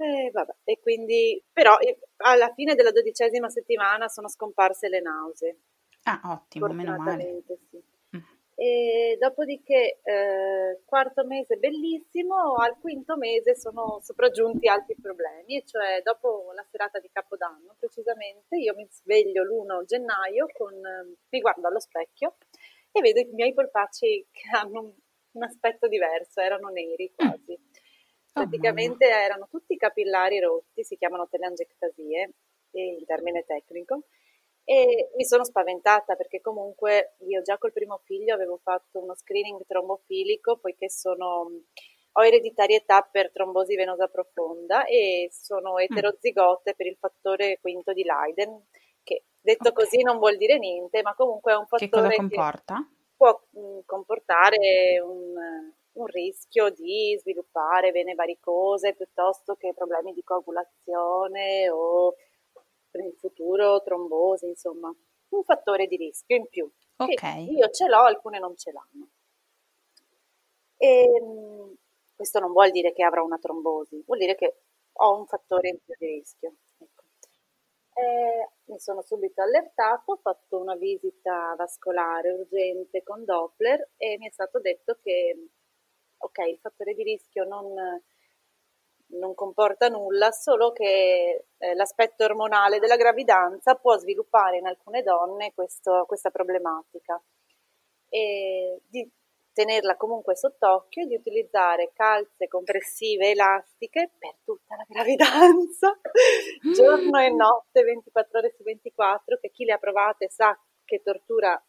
[0.00, 1.76] E, vabbè, e quindi, però
[2.16, 5.56] alla fine della dodicesima settimana sono scomparse le nausee.
[6.04, 7.42] Ah, ottimo, meno male.
[7.68, 7.82] Sì.
[8.16, 8.20] Mm.
[8.54, 16.00] E dopodiché, eh, quarto mese bellissimo, al quinto mese sono sopraggiunti altri problemi, e cioè
[16.02, 20.74] dopo la serata di Capodanno, precisamente, io mi sveglio l'1 gennaio, con,
[21.28, 22.36] mi guardo allo specchio
[22.90, 24.92] e vedo i miei polpacci che hanno un,
[25.32, 27.52] un aspetto diverso, erano neri quasi.
[27.52, 27.69] Mm.
[28.32, 32.32] Praticamente oh, erano tutti capillari rotti, si chiamano telangiectasie
[32.72, 34.04] in termine tecnico,
[34.64, 39.62] e mi sono spaventata perché comunque io già col primo figlio avevo fatto uno screening
[39.66, 41.50] trombofilico poiché sono,
[42.12, 45.78] ho ereditarietà per trombosi venosa profonda e sono mm.
[45.80, 46.76] eterozigote mm.
[46.76, 48.66] per il fattore quinto di Leiden,
[49.02, 49.84] che detto okay.
[49.84, 52.74] così non vuol dire niente, ma comunque è un fattore che, cosa comporta?
[52.76, 60.12] che può mh, mm, comportare un un rischio di sviluppare vene varicose piuttosto che problemi
[60.12, 62.14] di coagulazione o
[62.90, 64.92] per il futuro trombosi, insomma,
[65.28, 66.70] un fattore di rischio in più.
[66.96, 67.52] Okay.
[67.52, 69.08] Io ce l'ho, alcune non ce l'hanno.
[70.76, 71.74] E, ehm,
[72.14, 74.56] questo non vuol dire che avrò una trombosi, vuol dire che
[74.92, 76.54] ho un fattore in più di rischio.
[76.78, 77.04] Ecco.
[77.94, 84.26] Eh, mi sono subito allertato, ho fatto una visita vascolare urgente con Doppler e mi
[84.26, 85.48] è stato detto che
[86.20, 87.72] ok, il fattore di rischio non,
[89.18, 95.52] non comporta nulla, solo che eh, l'aspetto ormonale della gravidanza può sviluppare in alcune donne
[95.54, 97.20] questo, questa problematica.
[98.08, 99.08] E di
[99.52, 105.98] tenerla comunque sott'occhio e di utilizzare calze compressive elastiche per tutta la gravidanza,
[106.74, 111.60] giorno e notte, 24 ore su 24, che chi le ha provate sa che tortura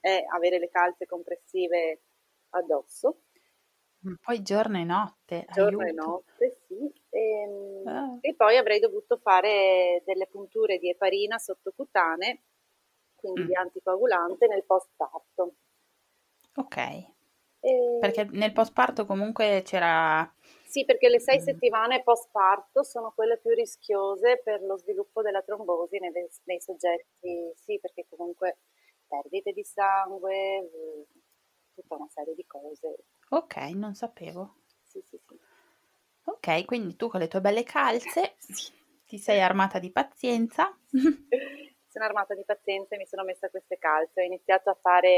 [0.00, 2.02] è avere le calze compressive
[2.50, 3.22] addosso.
[4.22, 6.92] Poi giorno e notte, Giorno e notte, sì.
[7.10, 8.18] E, ehm, ah.
[8.20, 12.42] e poi avrei dovuto fare delle punture di eparina sottocutanee,
[13.14, 13.46] quindi mm.
[13.46, 15.54] di anticoagulante, nel post-parto.
[16.56, 16.76] Ok.
[17.60, 17.98] E...
[18.00, 20.32] Perché nel post-parto comunque c'era...
[20.64, 21.42] Sì, perché le sei mm.
[21.42, 26.12] settimane post-parto sono quelle più rischiose per lo sviluppo della trombosi nei,
[26.44, 28.58] nei soggetti, sì, perché comunque
[29.08, 30.70] perdite di sangue,
[31.74, 32.96] tutta una serie di cose.
[33.30, 34.56] Ok, non sapevo.
[34.82, 35.38] Sì, sì, sì.
[36.24, 38.72] Ok, quindi tu con le tue belle calze sì.
[39.06, 40.76] ti sei armata di pazienza.
[41.96, 44.20] sono armata di pazienza e mi sono messa queste calze.
[44.20, 45.08] Ho iniziato a fare,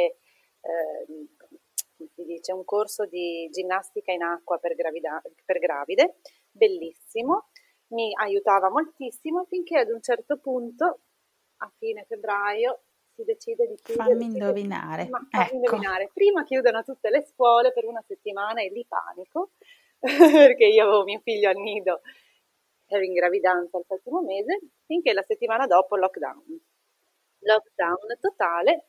[0.60, 6.18] eh, come si dice, un corso di ginnastica in acqua per, gravida- per gravide,
[6.50, 7.48] bellissimo.
[7.88, 11.00] Mi aiutava moltissimo finché ad un certo punto,
[11.58, 12.82] a fine febbraio,
[13.18, 14.10] si decide di chiudere.
[14.10, 15.08] Fammi indovinare.
[15.08, 15.54] Ma, fammi ecco.
[15.54, 16.10] indovinare.
[16.14, 19.50] Prima chiudono tutte le scuole per una settimana e lì panico,
[19.98, 22.00] perché io avevo mio figlio al nido,
[22.86, 26.60] ero in gravidanza al settimo mese, finché la settimana dopo lockdown.
[27.40, 28.88] Lockdown totale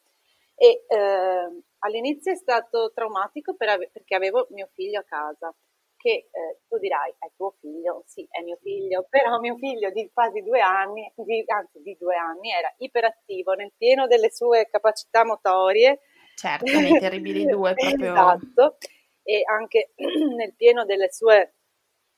[0.55, 5.53] e eh, all'inizio è stato traumatico per ave- perché avevo mio figlio a casa
[5.99, 10.09] che eh, tu dirai è tuo figlio, sì è mio figlio, però mio figlio di
[10.13, 15.25] quasi due anni, di, anzi di due anni, era iperattivo nel pieno delle sue capacità
[15.25, 15.99] motorie.
[16.35, 18.11] Certo, nei terribili due proprio.
[18.11, 18.77] esatto,
[19.23, 19.91] e anche
[20.35, 21.55] nel pieno delle sue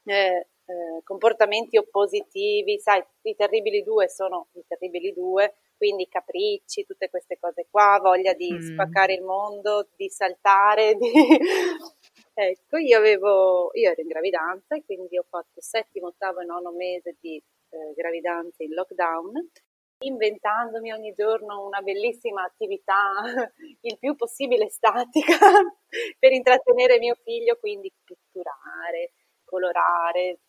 [0.06, 7.10] eh, eh, comportamenti oppositivi, sai, i terribili due sono i terribili due, quindi capricci, tutte
[7.10, 8.74] queste cose qua, voglia di mm.
[8.74, 11.12] spaccare il mondo, di saltare, di...
[12.43, 16.71] Ecco, io, avevo, io ero in gravidanza e quindi ho fatto settimo, ottavo e nono
[16.71, 19.32] mese di eh, gravidanza in lockdown,
[19.99, 23.21] inventandomi ogni giorno una bellissima attività,
[23.82, 25.38] il più possibile statica,
[26.17, 29.12] per intrattenere mio figlio, quindi pitturare,
[29.45, 30.39] colorare,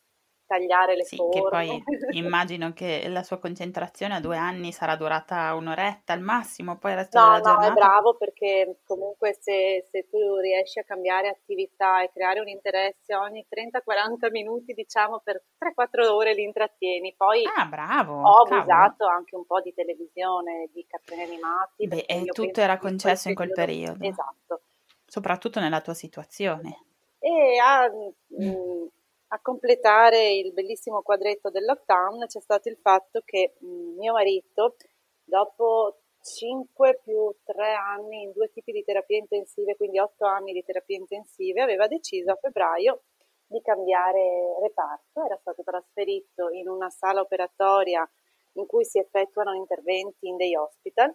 [0.52, 1.32] tagliare le sì, forme.
[1.32, 1.82] Che poi
[2.18, 6.98] immagino che la sua concentrazione a due anni sarà durata un'oretta al massimo, poi il
[6.98, 7.70] resto no, della no, giornata...
[7.70, 13.14] è bravo perché comunque se, se, tu riesci a cambiare attività e creare un interesse
[13.14, 17.14] ogni 30-40 minuti, diciamo per 3-4 ore li intrattieni.
[17.16, 18.60] Poi ah, bravo, ho cavolo.
[18.60, 21.86] abusato anche un po' di televisione, di cartoni animati.
[21.86, 24.04] Beh, e tutto era concesso in quel periodo.
[24.04, 24.60] Esatto.
[25.06, 26.84] Soprattutto nella tua situazione.
[27.18, 28.48] E a, mm.
[28.48, 28.90] mh,
[29.32, 34.76] a, completare il bellissimo quadretto del lockdown c'è stato il fatto che mm, mio marito,
[35.24, 40.62] dopo 5 più 3 anni in due tipi di terapie intensive, quindi 8 anni di
[40.62, 43.02] terapie intensive, aveva deciso a febbraio
[43.46, 48.08] di cambiare reparto, era stato trasferito in una sala operatoria
[48.54, 51.14] in cui si effettuano interventi in dei hospital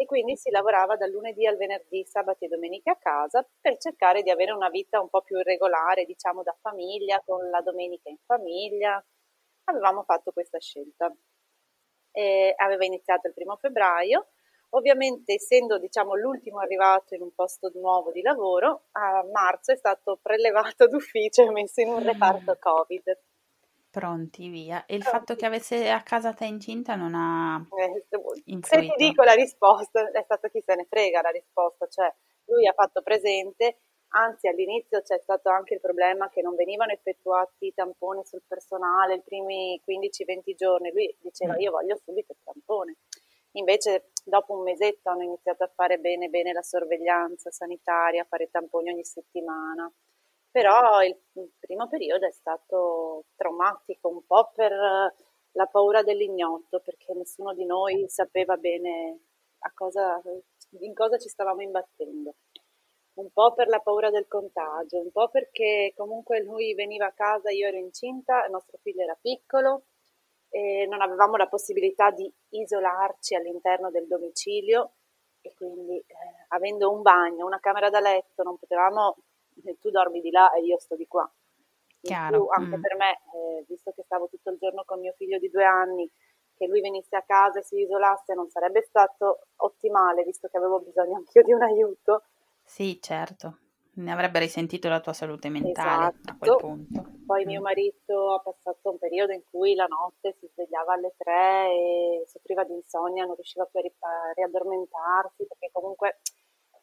[0.00, 4.22] e quindi si lavorava dal lunedì al venerdì, sabati e domeniche a casa per cercare
[4.22, 8.18] di avere una vita un po' più regolare, diciamo da famiglia, con la domenica in
[8.24, 9.04] famiglia.
[9.64, 11.12] Avevamo fatto questa scelta.
[12.12, 14.28] E aveva iniziato il primo febbraio.
[14.70, 20.20] Ovviamente, essendo diciamo, l'ultimo arrivato in un posto nuovo di lavoro, a marzo è stato
[20.22, 23.18] prelevato d'ufficio e messo in un reparto Covid
[23.98, 24.86] pronti via.
[24.86, 25.18] E il pronti.
[25.18, 28.04] fatto che avesse a casa te incinta non ha eh,
[28.62, 32.12] Se ti dico la risposta, è stato chi se ne frega la risposta, cioè
[32.46, 33.80] lui ha fatto presente,
[34.10, 39.16] anzi all'inizio c'è stato anche il problema che non venivano effettuati i tamponi sul personale
[39.16, 41.60] i primi 15-20 giorni, lui diceva mm.
[41.60, 42.96] io voglio subito il tampone.
[43.52, 48.48] Invece dopo un mesetto hanno iniziato a fare bene bene la sorveglianza sanitaria, a fare
[48.50, 49.90] tamponi ogni settimana
[50.50, 51.16] però il
[51.58, 58.08] primo periodo è stato traumatico, un po' per la paura dell'ignoto, perché nessuno di noi
[58.08, 59.20] sapeva bene
[59.74, 60.20] cosa,
[60.80, 62.34] in cosa ci stavamo imbattendo.
[63.14, 67.50] Un po' per la paura del contagio, un po' perché comunque lui veniva a casa,
[67.50, 69.86] io ero incinta, il nostro figlio era piccolo
[70.48, 74.92] e non avevamo la possibilità di isolarci all'interno del domicilio
[75.40, 76.04] e quindi eh,
[76.48, 79.16] avendo un bagno, una camera da letto, non potevamo
[79.80, 81.30] tu dormi di là e io sto di qua.
[82.00, 82.44] Chiaro.
[82.44, 82.80] Più, anche mm.
[82.80, 86.10] per me, eh, visto che stavo tutto il giorno con mio figlio di due anni,
[86.56, 90.80] che lui venisse a casa e si isolasse non sarebbe stato ottimale, visto che avevo
[90.80, 92.24] bisogno anch'io di un aiuto.
[92.64, 93.58] Sì, certo.
[93.98, 96.30] Ne avrebbe risentito la tua salute mentale esatto.
[96.30, 97.04] a quel punto.
[97.26, 97.48] Poi mm.
[97.48, 102.22] mio marito ha passato un periodo in cui la notte si svegliava alle tre e
[102.26, 106.20] soffriva di insonnia, non riusciva più a riaddormentarsi, perché comunque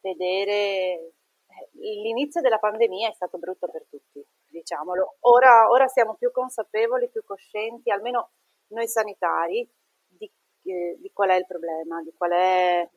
[0.01, 1.13] vedere
[1.73, 5.17] l'inizio della pandemia è stato brutto per tutti, diciamolo.
[5.21, 8.31] Ora, ora siamo più consapevoli, più coscienti, almeno
[8.67, 9.67] noi sanitari,
[10.07, 10.31] di,
[10.63, 12.89] eh, di qual è il problema, di qual è...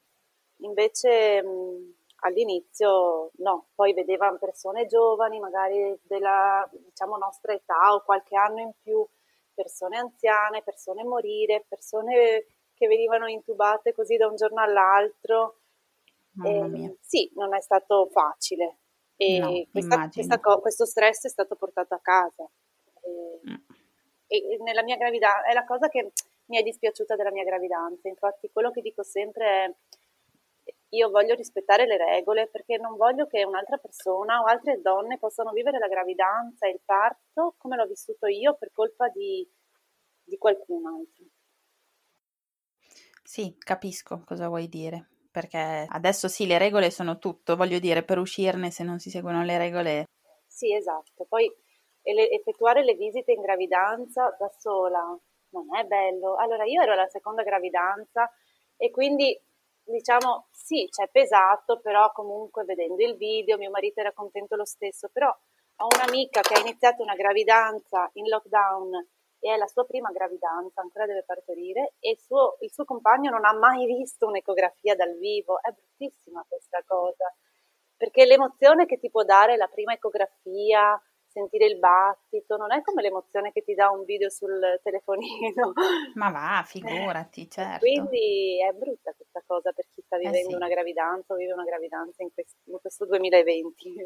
[0.60, 8.36] Invece mh, all'inizio no, poi vedevamo persone giovani, magari della diciamo, nostra età o qualche
[8.36, 9.06] anno in più,
[9.54, 15.58] persone anziane, persone morire, persone che venivano intubate così da un giorno all'altro
[16.44, 18.78] eh, sì, non è stato facile
[19.20, 22.48] e no, questa, questa co- questo stress è stato portato a casa.
[23.02, 23.54] E, mm.
[24.28, 26.12] e nella mia gravidanza è la cosa che
[26.46, 28.06] mi è dispiaciuta della mia gravidanza.
[28.06, 29.74] Infatti, quello che dico sempre è
[30.90, 35.50] io voglio rispettare le regole perché non voglio che un'altra persona o altre donne possano
[35.52, 39.46] vivere la gravidanza e il parto come l'ho vissuto io per colpa di,
[40.22, 41.24] di qualcun altro.
[43.22, 48.18] Sì, capisco cosa vuoi dire perché adesso sì, le regole sono tutto, voglio dire, per
[48.18, 50.04] uscirne se non si seguono le regole.
[50.48, 51.26] Sì, esatto.
[51.28, 51.48] Poi
[52.02, 55.16] effettuare le visite in gravidanza da sola
[55.50, 56.34] non è bello.
[56.34, 58.28] Allora, io ero alla seconda gravidanza
[58.76, 59.40] e quindi
[59.84, 65.08] diciamo sì, c'è pesato, però comunque vedendo il video mio marito era contento lo stesso,
[65.12, 69.06] però ho un'amica che ha iniziato una gravidanza in lockdown
[69.40, 73.30] e è la sua prima gravidanza, ancora deve partorire e il suo, il suo compagno
[73.30, 75.60] non ha mai visto un'ecografia dal vivo.
[75.60, 77.32] È bruttissima questa cosa,
[77.96, 81.00] perché l'emozione che ti può dare la prima ecografia,
[81.38, 85.72] sentire il battito, non è come l'emozione che ti dà un video sul telefonino.
[86.14, 87.78] Ma va, figurati, certo.
[87.78, 90.56] Quindi è brutta questa cosa per chi sta eh vivendo eh sì.
[90.56, 94.04] una gravidanza o vive una gravidanza in questo, in questo 2020.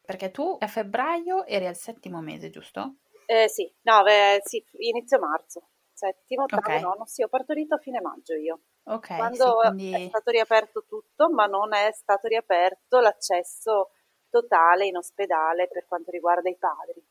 [0.00, 2.96] Perché tu a febbraio eri al settimo mese, giusto?
[3.26, 6.80] Eh, sì, no, beh, sì, inizio marzo, settimo, ottavo, okay.
[6.80, 8.60] nono, sì, ho partorito a fine maggio io.
[8.84, 9.16] Ok.
[9.16, 9.92] Quando sì, quindi...
[9.92, 13.90] è stato riaperto tutto, ma non è stato riaperto l'accesso
[14.28, 17.02] totale in ospedale per quanto riguarda i padri.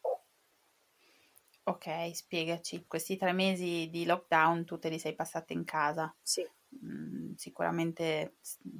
[1.66, 6.14] Ok, spiegaci, questi tre mesi di lockdown tu te li sei passati in casa?
[6.22, 6.46] Sì.
[6.84, 8.36] Mm, sicuramente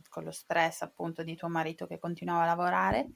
[0.10, 3.12] con lo stress appunto di tuo marito che continuava a lavorare.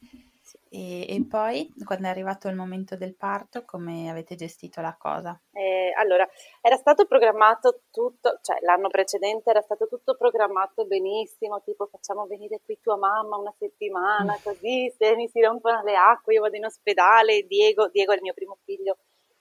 [0.69, 5.39] E, e, poi, quando è arrivato il momento del parto, come avete gestito la cosa?
[5.51, 6.27] Eh, allora,
[6.61, 12.61] era stato programmato tutto, cioè l'anno precedente era stato tutto programmato benissimo, tipo facciamo venire
[12.63, 14.43] qui tua mamma una settimana, mm.
[14.43, 18.21] così se mi si rompono le acque io vado in ospedale, Diego, Diego è il
[18.21, 18.97] mio primo figlio,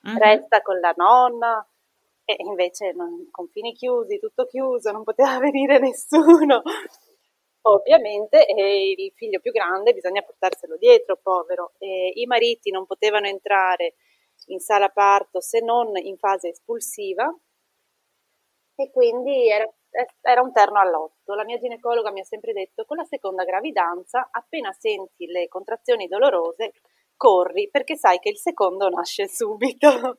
[0.09, 0.19] mm-hmm.
[0.19, 1.67] resta con la nonna,
[2.29, 6.63] e invece non, confini chiusi, tutto chiuso, non poteva venire nessuno.
[7.69, 11.73] Ovviamente il figlio più grande bisogna portarselo dietro, povero.
[11.79, 13.95] Eh, I mariti non potevano entrare
[14.47, 17.33] in sala parto se non in fase espulsiva
[18.77, 19.69] e quindi era,
[20.21, 21.35] era un terno all'otto.
[21.35, 26.07] La mia ginecologa mi ha sempre detto con la seconda gravidanza, appena senti le contrazioni
[26.07, 26.73] dolorose,
[27.17, 30.19] corri perché sai che il secondo nasce subito.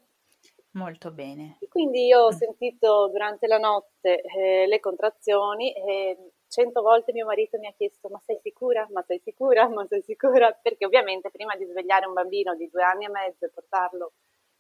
[0.72, 1.60] Molto bene.
[1.70, 2.38] Quindi io ho mm.
[2.38, 8.10] sentito durante la notte eh, le contrazioni e cento volte mio marito mi ha chiesto
[8.10, 8.88] ma sei sicura?
[8.92, 9.68] Ma sei sicura?
[9.70, 10.52] Ma sei sicura?
[10.52, 14.14] Perché ovviamente prima di svegliare un bambino di due anni e mezzo e portarlo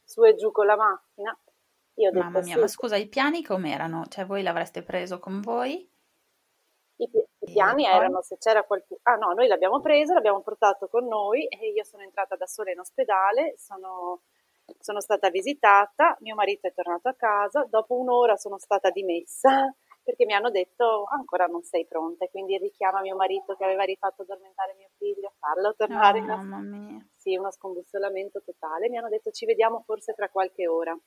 [0.03, 1.37] su e giù con la macchina,
[1.95, 2.59] io ho detto Mamma mia, sì.
[2.59, 4.05] ma scusa, i piani com'erano?
[4.07, 5.89] Cioè voi l'avreste preso con voi?
[6.99, 8.99] I, i piani erano se c'era qualcuno...
[9.03, 12.71] Ah no, noi l'abbiamo preso, l'abbiamo portato con noi e io sono entrata da sola
[12.71, 14.21] in ospedale, sono
[14.79, 19.73] sono stata visitata, mio marito è tornato a casa, dopo un'ora sono stata dimessa
[20.07, 24.21] perché mi hanno detto ancora non sei pronta quindi richiama mio marito che aveva rifatto
[24.21, 27.05] addormentare mio figlio, farlo tornare oh, in mamma mia.
[27.13, 28.87] Sì, uno scombussolamento totale.
[28.87, 30.97] Mi hanno detto ci vediamo forse tra qualche ora.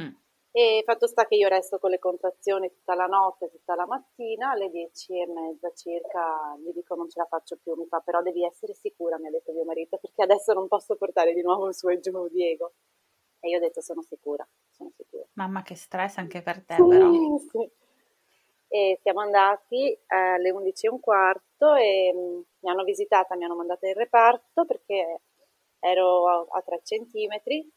[0.00, 0.14] Mm.
[0.52, 4.50] E fatto sta che io resto con le contrazioni tutta la notte, tutta la mattina,
[4.50, 8.22] alle dieci e mezza circa gli dico non ce la faccio più, mi fa però
[8.22, 11.70] devi essere sicura, mi ha detto mio marito, perché adesso non posso portare di nuovo
[11.72, 12.72] su e giù Diego.
[13.38, 15.24] E io ho detto sono sicura, sono sicura.
[15.34, 17.10] Mamma che stress anche per te sì, però.
[17.38, 17.70] Sì.
[18.72, 23.56] E siamo andati alle 11 e un quarto e mm, mi hanno visitata, mi hanno
[23.56, 25.22] mandata in reparto perché
[25.80, 27.68] ero a, a 3 centimetri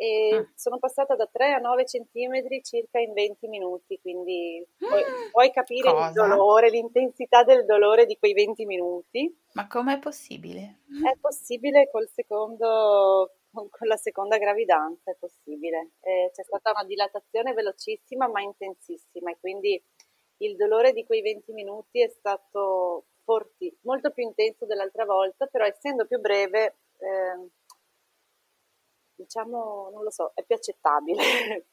[0.00, 0.50] e ah.
[0.54, 5.90] sono passata da 3 a 9 centimetri circa in 20 minuti, quindi puoi, puoi capire
[5.90, 6.06] Cosa?
[6.06, 9.30] il dolore, l'intensità del dolore di quei 20 minuti.
[9.52, 10.84] Ma com'è possibile?
[11.04, 15.90] È possibile col secondo, con la seconda gravidanza, è possibile.
[16.00, 19.84] Eh, c'è stata una dilatazione velocissima ma intensissima e quindi
[20.42, 25.64] il dolore di quei 20 minuti è stato forti, molto più intenso dell'altra volta, però
[25.64, 26.76] essendo più breve...
[26.98, 27.50] Eh,
[29.20, 31.22] diciamo, non lo so, è più accettabile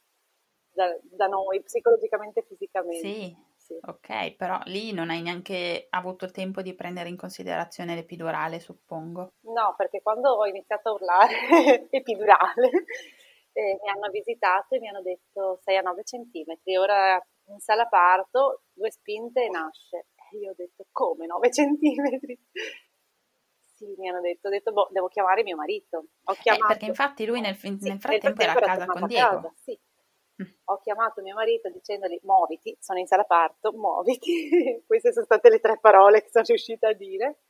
[0.72, 3.08] da, da, noi psicologicamente e fisicamente.
[3.08, 8.60] Sì, sì, ok, però lì non hai neanche avuto tempo di prendere in considerazione l'epidurale,
[8.60, 9.34] suppongo.
[9.42, 12.70] No, perché quando ho iniziato a urlare epidurale,
[13.54, 17.88] eh, mi hanno visitato e mi hanno detto 6 a 9 centimetri, ora in sala
[17.88, 20.08] parto, due spinte e nasce.
[20.32, 22.40] E io ho detto come 9 centimetri?
[23.78, 26.08] Sì, mi hanno detto, ho detto, boh, devo chiamare mio marito.
[26.24, 26.66] Ho chiamato...
[26.66, 29.36] Eh, perché infatti lui nel, nel, sì, frattempo era a casa con Diego.
[29.36, 29.80] Casa, sì.
[30.42, 30.48] Mm.
[30.66, 34.84] Ho chiamato mio marito dicendogli, muoviti, sono in sala parto, muoviti.
[34.86, 37.42] Queste sono state le tre parole che sono riuscita a dire.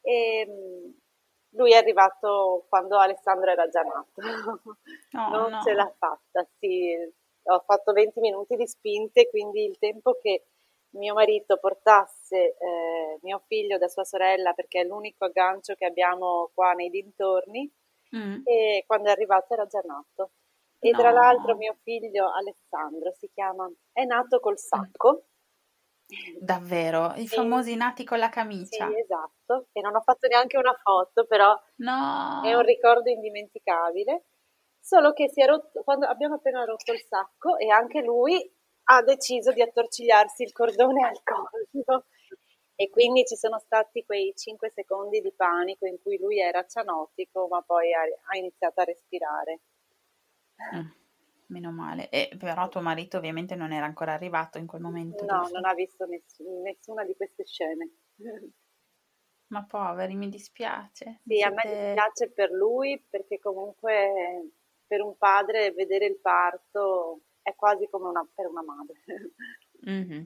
[0.00, 0.94] E ehm,
[1.54, 4.22] lui è arrivato quando Alessandro era già nato.
[5.12, 5.60] Oh, non no.
[5.62, 6.96] ce l'ha fatta, sì.
[7.44, 10.44] Ho fatto 20 minuti di spinte, quindi il tempo che
[10.92, 16.50] mio marito portasse eh, mio figlio da sua sorella perché è l'unico aggancio che abbiamo
[16.54, 17.70] qua nei dintorni
[18.14, 18.42] mm.
[18.44, 20.32] e quando è arrivato era già nato.
[20.78, 20.98] E no.
[20.98, 25.26] tra l'altro mio figlio Alessandro si chiama, è nato col sacco.
[26.38, 27.12] Davvero?
[27.14, 27.36] I sì.
[27.36, 28.88] famosi nati con la camicia?
[28.88, 29.68] Sì, esatto.
[29.72, 32.42] E non ho fatto neanche una foto, però no.
[32.44, 34.24] è un ricordo indimenticabile.
[34.84, 38.52] Solo che si è rotto, quando abbiamo appena rotto il sacco e anche lui
[38.86, 42.06] ha deciso di attorcigliarsi il cordone al collo
[42.74, 47.46] e quindi ci sono stati quei 5 secondi di panico in cui lui era cianotico
[47.48, 49.60] ma poi ha, ha iniziato a respirare.
[50.74, 50.88] Mm,
[51.46, 55.24] meno male, e però tuo marito ovviamente non era ancora arrivato in quel momento.
[55.24, 57.88] No, non ha visto ness- nessuna di queste scene.
[59.52, 61.20] Ma poveri, mi dispiace.
[61.24, 61.44] Sì, Siete...
[61.44, 64.61] a me dispiace per lui perché comunque
[64.92, 69.00] per un padre vedere il parto è quasi come una, per una madre.
[69.88, 70.22] Mm-hmm.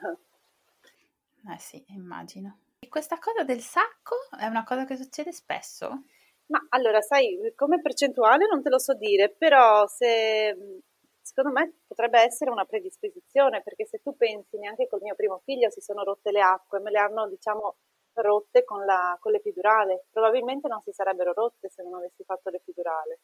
[1.50, 2.58] Eh sì, immagino.
[2.80, 6.04] E questa cosa del sacco è una cosa che succede spesso?
[6.48, 10.82] Ma allora, sai, come percentuale non te lo so dire, però se
[11.22, 15.70] secondo me potrebbe essere una predisposizione, perché se tu pensi neanche col mio primo figlio
[15.70, 17.76] si sono rotte le acque, me le hanno, diciamo,
[18.14, 20.06] rotte con, la, con l'epidurale.
[20.10, 23.20] Probabilmente non si sarebbero rotte se non avessi fatto l'epidurale.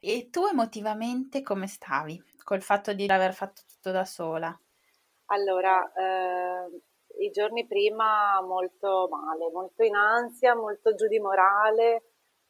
[0.00, 4.58] E tu emotivamente come stavi col fatto di aver fatto tutto da sola?
[5.26, 6.82] Allora, eh,
[7.18, 12.02] i giorni prima molto male, molto in ansia, molto giù di morale,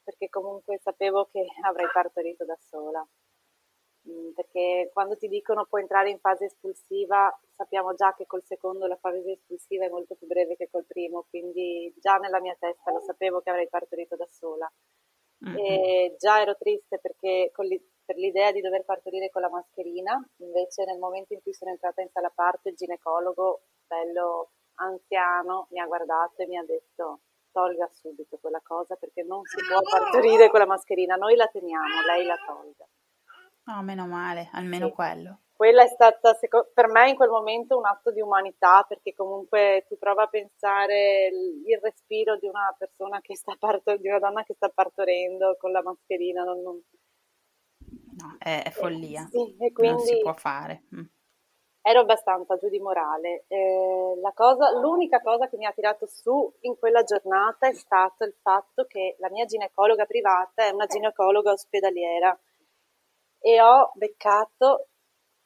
[0.02, 3.06] perché comunque sapevo che avrei partorito da sola.
[4.09, 8.86] Mm, perché quando ti dicono puoi entrare in fase espulsiva, sappiamo già che col secondo
[8.86, 12.92] la fase espulsiva è molto più breve che col primo, quindi già nella mia testa
[12.92, 14.70] lo sapevo che avrei partorito da sola.
[15.44, 15.57] Mm-hmm.
[15.57, 17.51] E già ero triste perché
[18.05, 22.01] per l'idea di dover partorire con la mascherina, invece nel momento in cui sono entrata
[22.01, 27.20] in sala parte il ginecologo, bello anziano, mi ha guardato e mi ha detto
[27.53, 32.03] tolga subito quella cosa perché non si può partorire con la mascherina, noi la teniamo,
[32.07, 32.86] lei la tolga.
[33.70, 34.92] No, meno male, almeno sì.
[34.92, 35.38] quello.
[35.54, 36.36] Quella è stata
[36.72, 41.26] per me in quel momento un atto di umanità perché comunque tu prova a pensare
[41.26, 45.70] il respiro di una persona che sta partorendo, di una donna che sta partorendo con
[45.70, 46.42] la mascherina.
[46.42, 46.82] Non, non...
[48.16, 49.22] No, è, è follia.
[49.24, 49.96] Eh, sì, e quindi...
[49.96, 50.84] Non si può fare.
[50.94, 51.04] Mm
[51.82, 53.44] ero abbastanza giù di morale.
[53.48, 58.34] Eh, cosa, l'unica cosa che mi ha tirato su in quella giornata è stato il
[58.40, 62.38] fatto che la mia ginecologa privata è una ginecologa ospedaliera
[63.41, 64.88] e ho beccato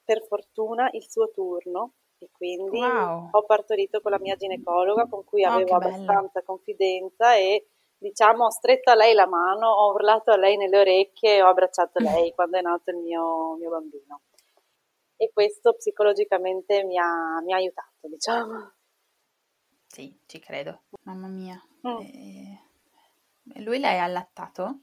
[0.04, 3.28] per fortuna il suo turno e quindi wow.
[3.30, 8.50] ho partorito con la mia ginecologa con cui oh, avevo abbastanza confidenza e diciamo ho
[8.50, 12.32] stretto a lei la mano, ho urlato a lei nelle orecchie e ho abbracciato lei
[12.34, 14.20] quando è nato il mio, mio bambino
[15.16, 18.72] e questo psicologicamente mi ha, mi ha aiutato, diciamo.
[19.86, 20.82] Sì, ci credo.
[21.02, 21.60] Mamma mia.
[21.86, 22.00] Mm.
[22.00, 23.62] E...
[23.62, 24.80] Lui l'hai allattato?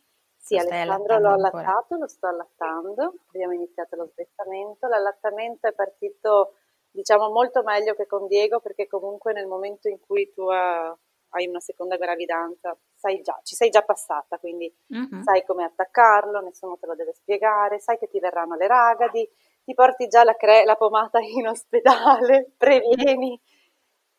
[0.59, 1.49] Sì, Alessandro l'ho ancora?
[1.49, 6.55] allattato, lo sto allattando, abbiamo iniziato lo svettamento, l'allattamento è partito
[6.91, 10.97] diciamo molto meglio che con Diego perché comunque nel momento in cui tu uh,
[11.33, 15.21] hai una seconda gravidanza sai già, ci sei già passata, quindi mm-hmm.
[15.21, 19.27] sai come attaccarlo, nessuno te lo deve spiegare, sai che ti verranno le ragadi,
[19.63, 23.39] ti porti già la, cre- la pomata in ospedale, previeni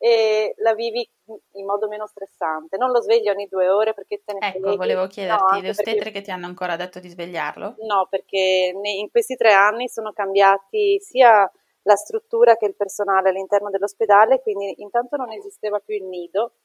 [0.03, 1.09] e la vivi
[1.53, 2.75] in modo meno stressante.
[2.75, 4.75] Non lo svegli ogni due ore perché te ne Ecco, freghi.
[4.75, 6.21] volevo chiederti, no, le ostetriche perché...
[6.23, 7.75] ti hanno ancora detto di svegliarlo?
[7.77, 11.49] No, perché in questi tre anni sono cambiati sia
[11.83, 16.55] la struttura che il personale all'interno dell'ospedale, quindi intanto non esisteva più il nido,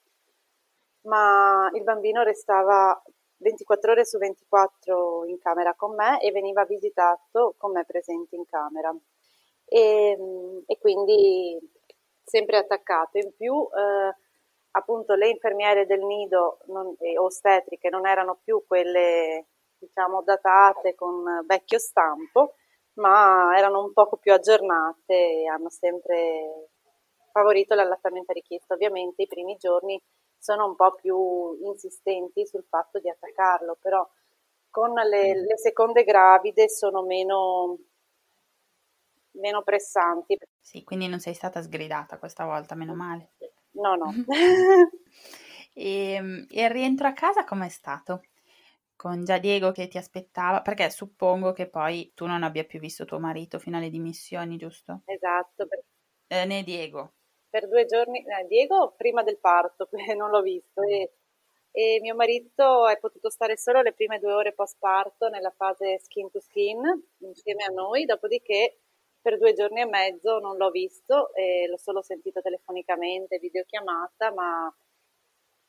[1.03, 3.01] ma il bambino restava
[3.37, 8.47] 24 ore su 24 in camera con me e veniva visitato con me presente in
[8.47, 8.93] camera.
[9.65, 10.19] E,
[10.67, 11.57] e quindi
[12.29, 13.19] sempre attaccato.
[13.19, 14.15] In più, eh,
[14.73, 19.47] appunto, le infermiere del nido non, e ostetriche non erano più quelle,
[19.79, 22.55] diciamo, datate con vecchio stampo,
[22.95, 26.71] ma erano un poco più aggiornate e hanno sempre
[27.33, 28.75] favorito l'allattamento richiesto.
[28.75, 30.01] Ovviamente i primi giorni
[30.37, 34.07] sono un po' più insistenti sul fatto di attaccarlo, però
[34.71, 37.79] con le, le seconde gravide sono meno,
[39.39, 40.39] meno pressanti.
[40.61, 43.33] Sì, quindi non sei stata sgridata questa volta, meno male.
[43.73, 44.13] No, no.
[45.75, 48.23] e, ehm, e il rientro a casa com'è stato?
[48.97, 53.05] Con già Diego che ti aspettava, perché suppongo che poi tu non abbia più visto
[53.05, 55.03] tuo marito fino alle dimissioni, giusto?
[55.05, 55.69] Esatto.
[56.27, 57.13] Eh, né Diego
[57.51, 61.13] per due giorni, eh, Diego prima del parto, non l'ho visto, e,
[61.71, 65.99] e, mio marito è potuto stare solo le prime due ore post parto nella fase
[65.99, 66.81] skin to skin
[67.19, 68.81] insieme a noi, dopodiché
[69.21, 74.75] per due giorni e mezzo non l'ho visto e l'ho solo sentito telefonicamente, videochiamata, ma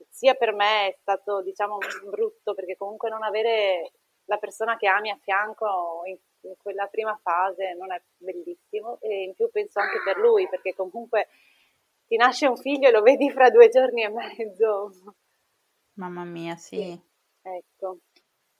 [0.09, 1.77] sia per me è stato diciamo
[2.09, 3.91] brutto perché comunque non avere
[4.25, 9.23] la persona che ami a fianco in, in quella prima fase non è bellissimo e
[9.23, 11.27] in più penso anche per lui perché comunque
[12.07, 14.91] ti nasce un figlio e lo vedi fra due giorni e mezzo.
[15.93, 16.77] Mamma mia, sì.
[16.77, 17.07] sì
[17.41, 17.99] ecco.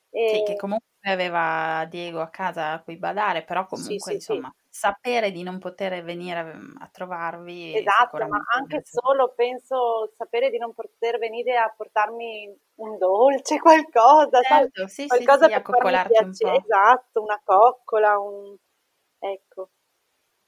[0.10, 0.30] E...
[0.34, 4.54] Sì, che comunque aveva Diego a casa a cui badare, però comunque sì, sì, insomma
[4.70, 6.40] sapere di non poter venire
[6.78, 7.76] a trovarvi.
[7.76, 14.42] Esatto, ma anche solo penso sapere di non poter venire a portarmi un dolce, qualcosa,
[14.42, 16.64] certo, sì, qualcosa sì, per coccolarti un po'.
[16.64, 18.56] Esatto, una coccola, un...
[19.18, 19.70] ecco.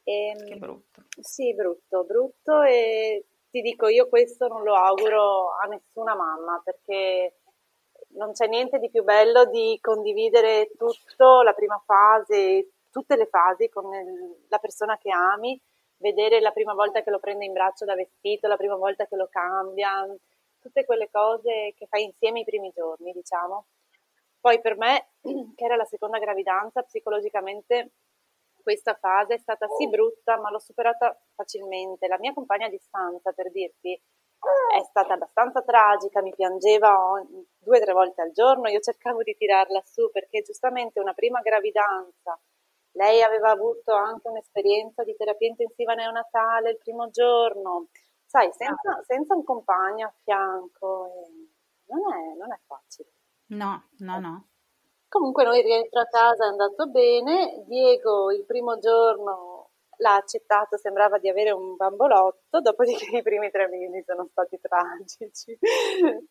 [0.04, 1.04] E, ehm, che brutto.
[1.20, 7.42] Sì, brutto, brutto e ti dico io questo non lo auguro a nessuna mamma perché
[8.14, 13.70] non c'è niente di più bello di condividere tutto, la prima fase, tutte le fasi
[13.70, 13.90] con
[14.50, 15.60] la persona che ami,
[15.98, 19.16] vedere la prima volta che lo prende in braccio da vestito, la prima volta che
[19.16, 20.06] lo cambia,
[20.60, 23.66] tutte quelle cose che fai insieme i primi giorni, diciamo.
[24.40, 25.10] Poi per me,
[25.56, 27.92] che era la seconda gravidanza, psicologicamente
[28.62, 32.08] questa fase è stata sì brutta, ma l'ho superata facilmente.
[32.08, 34.00] La mia compagna a distanza, per dirti,
[34.76, 37.22] è stata abbastanza tragica, mi piangeva
[37.58, 41.42] due o tre volte al giorno, io cercavo di tirarla su perché giustamente una prima
[41.42, 42.40] gravidanza,
[42.94, 47.88] lei aveva avuto anche un'esperienza di terapia intensiva neonatale il primo giorno,
[48.26, 49.04] sai, senza, ah.
[49.04, 53.10] senza un compagno a fianco, eh, non, è, non è facile.
[53.48, 54.48] No, no, no.
[55.08, 61.18] Comunque noi rientro a casa è andato bene, Diego il primo giorno l'ha accettato, sembrava
[61.18, 65.58] di avere un bambolotto, dopodiché i primi tre mesi sono stati tragici.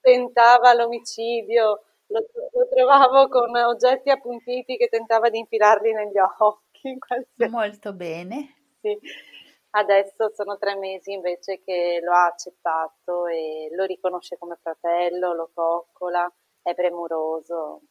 [0.00, 6.98] Tentava l'omicidio, lo, lo, trovavo con oggetti appuntiti che tentava di infilarli negli occhi.
[6.98, 7.50] Qualsiasi...
[7.50, 8.54] Molto bene.
[8.80, 8.98] Sì.
[9.70, 15.50] Adesso sono tre mesi invece che lo ha accettato e lo riconosce come fratello, lo
[15.52, 16.30] coccola
[16.62, 17.82] è premuroso.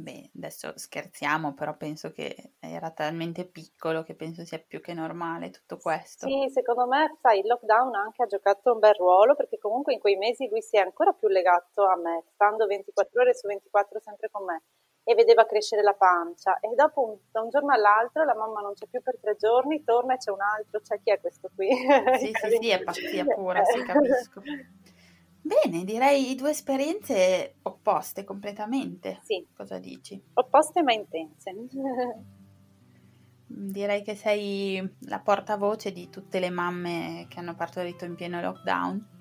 [0.00, 5.50] Beh, adesso scherziamo, però penso che era talmente piccolo che penso sia più che normale
[5.50, 6.26] tutto questo.
[6.26, 10.00] Sì, secondo me, sai, il lockdown anche ha giocato un bel ruolo perché comunque in
[10.00, 14.00] quei mesi lui si è ancora più legato a me, stando 24 ore su 24
[14.00, 14.62] sempre con me
[15.04, 18.74] e vedeva crescere la pancia e dopo un, da un giorno all'altro la mamma non
[18.74, 21.68] c'è più per tre giorni, torna e c'è un altro, cioè chi è questo qui?
[22.18, 24.42] Sì, sì, sì, è pazzia pura, sì, capisco.
[25.42, 29.20] Bene, direi due esperienze opposte completamente.
[29.22, 29.46] Sì.
[29.54, 30.22] Cosa dici?
[30.34, 31.54] Opposte ma intense.
[33.50, 39.18] direi che sei la portavoce di tutte le mamme che hanno partorito in pieno lockdown.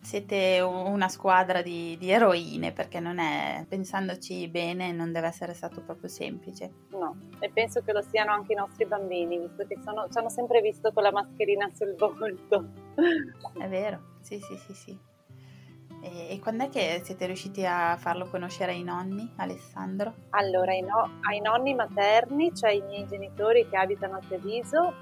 [0.00, 5.82] Siete una squadra di, di eroine perché non è, pensandoci bene, non deve essere stato
[5.82, 6.70] proprio semplice.
[6.90, 10.28] No, e penso che lo siano anche i nostri bambini, visto che sono, ci hanno
[10.28, 12.68] sempre visto con la mascherina sul volto.
[13.58, 14.98] È vero, sì, sì, sì, sì.
[16.06, 20.14] E, e quando è che siete riusciti a farlo conoscere ai nonni, Alessandro?
[20.30, 24.94] Allora, ai, no, ai nonni materni, cioè i miei genitori che abitano a Treviso,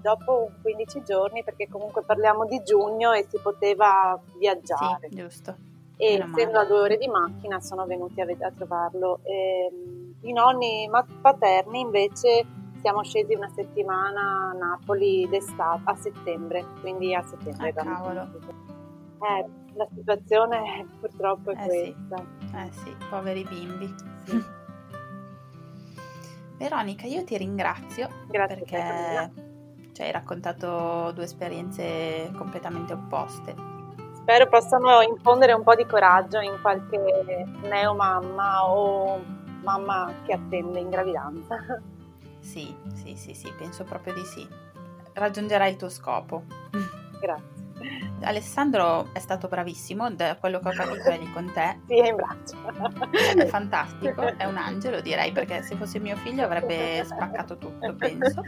[0.00, 5.08] dopo 15 giorni, perché comunque parliamo di giugno e si poteva viaggiare.
[5.10, 5.56] Sì, giusto.
[5.98, 9.20] E essendo a due ore di macchina sono venuti a, a trovarlo.
[9.22, 10.88] E, ehm, I nonni
[11.20, 12.46] paterni invece
[12.80, 17.70] siamo scesi una settimana a Napoli d'estate, a settembre, quindi a settembre.
[17.70, 18.28] Ah, cavolo.
[19.18, 22.16] Eh, la situazione purtroppo è eh questa.
[22.16, 22.56] Sì.
[22.56, 23.94] Eh sì, poveri bimbi.
[24.24, 24.44] Sì.
[26.56, 29.30] Veronica, io ti ringrazio Grazie perché
[29.92, 33.54] ci hai raccontato due esperienze completamente opposte.
[34.14, 36.98] Spero possano infondere un po' di coraggio in qualche
[37.62, 39.22] neomamma o
[39.62, 41.56] mamma che attende in gravidanza.
[42.40, 44.48] Sì, sì, sì, sì, penso proprio di sì.
[45.12, 46.44] Raggiungerai il tuo scopo.
[47.20, 47.55] Grazie.
[48.22, 51.80] Alessandro è stato bravissimo, da quello che ho capito è lì con te.
[51.86, 52.56] Sì, è in braccio.
[53.36, 58.42] È fantastico, è un angelo direi, perché se fosse mio figlio avrebbe spaccato tutto, penso.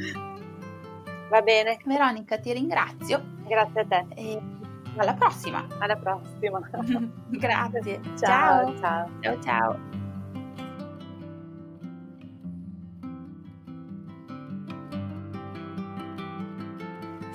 [1.31, 1.79] Va bene.
[1.85, 3.23] Veronica, ti ringrazio.
[3.47, 4.07] Grazie a te.
[4.15, 4.41] E
[4.97, 5.67] alla prossima.
[5.79, 6.61] Alla prossima.
[7.29, 8.01] Grazie.
[8.19, 8.77] Ciao.
[8.79, 9.09] Ciao.
[9.21, 10.08] Ciao ciao.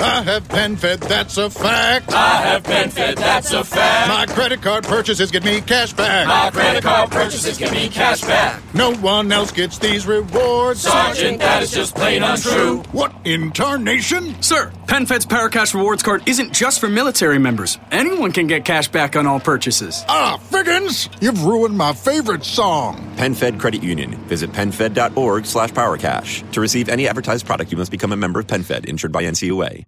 [0.00, 2.12] I have PenFed, that's a fact.
[2.12, 4.08] I have PenFed, that's a fact.
[4.08, 6.28] My credit card purchases get me cash back.
[6.28, 8.62] My credit card purchases get me cash back.
[8.74, 10.82] No one else gets these rewards.
[10.82, 12.82] Sergeant, that is just plain untrue.
[12.92, 14.40] What in tarnation?
[14.42, 17.78] Sir, PenFed's Paracash Rewards Card isn't just for military members.
[17.92, 20.02] Anyone can get cash back on all purchases.
[20.08, 22.96] Ah, Figgins, you've ruined my favorite song.
[23.16, 24.12] PenFed Credit Union.
[24.28, 26.50] Visit PenFed.org slash PowerCash.
[26.52, 29.84] To receive any advertised product, you must become a member of PenFed, insured by NCUA.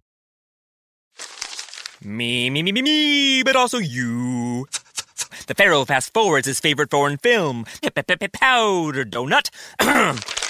[2.05, 4.67] Me, me, me, me, me, but also you.
[5.47, 9.49] The Pharaoh fast forwards his favorite foreign film, Powder Donut.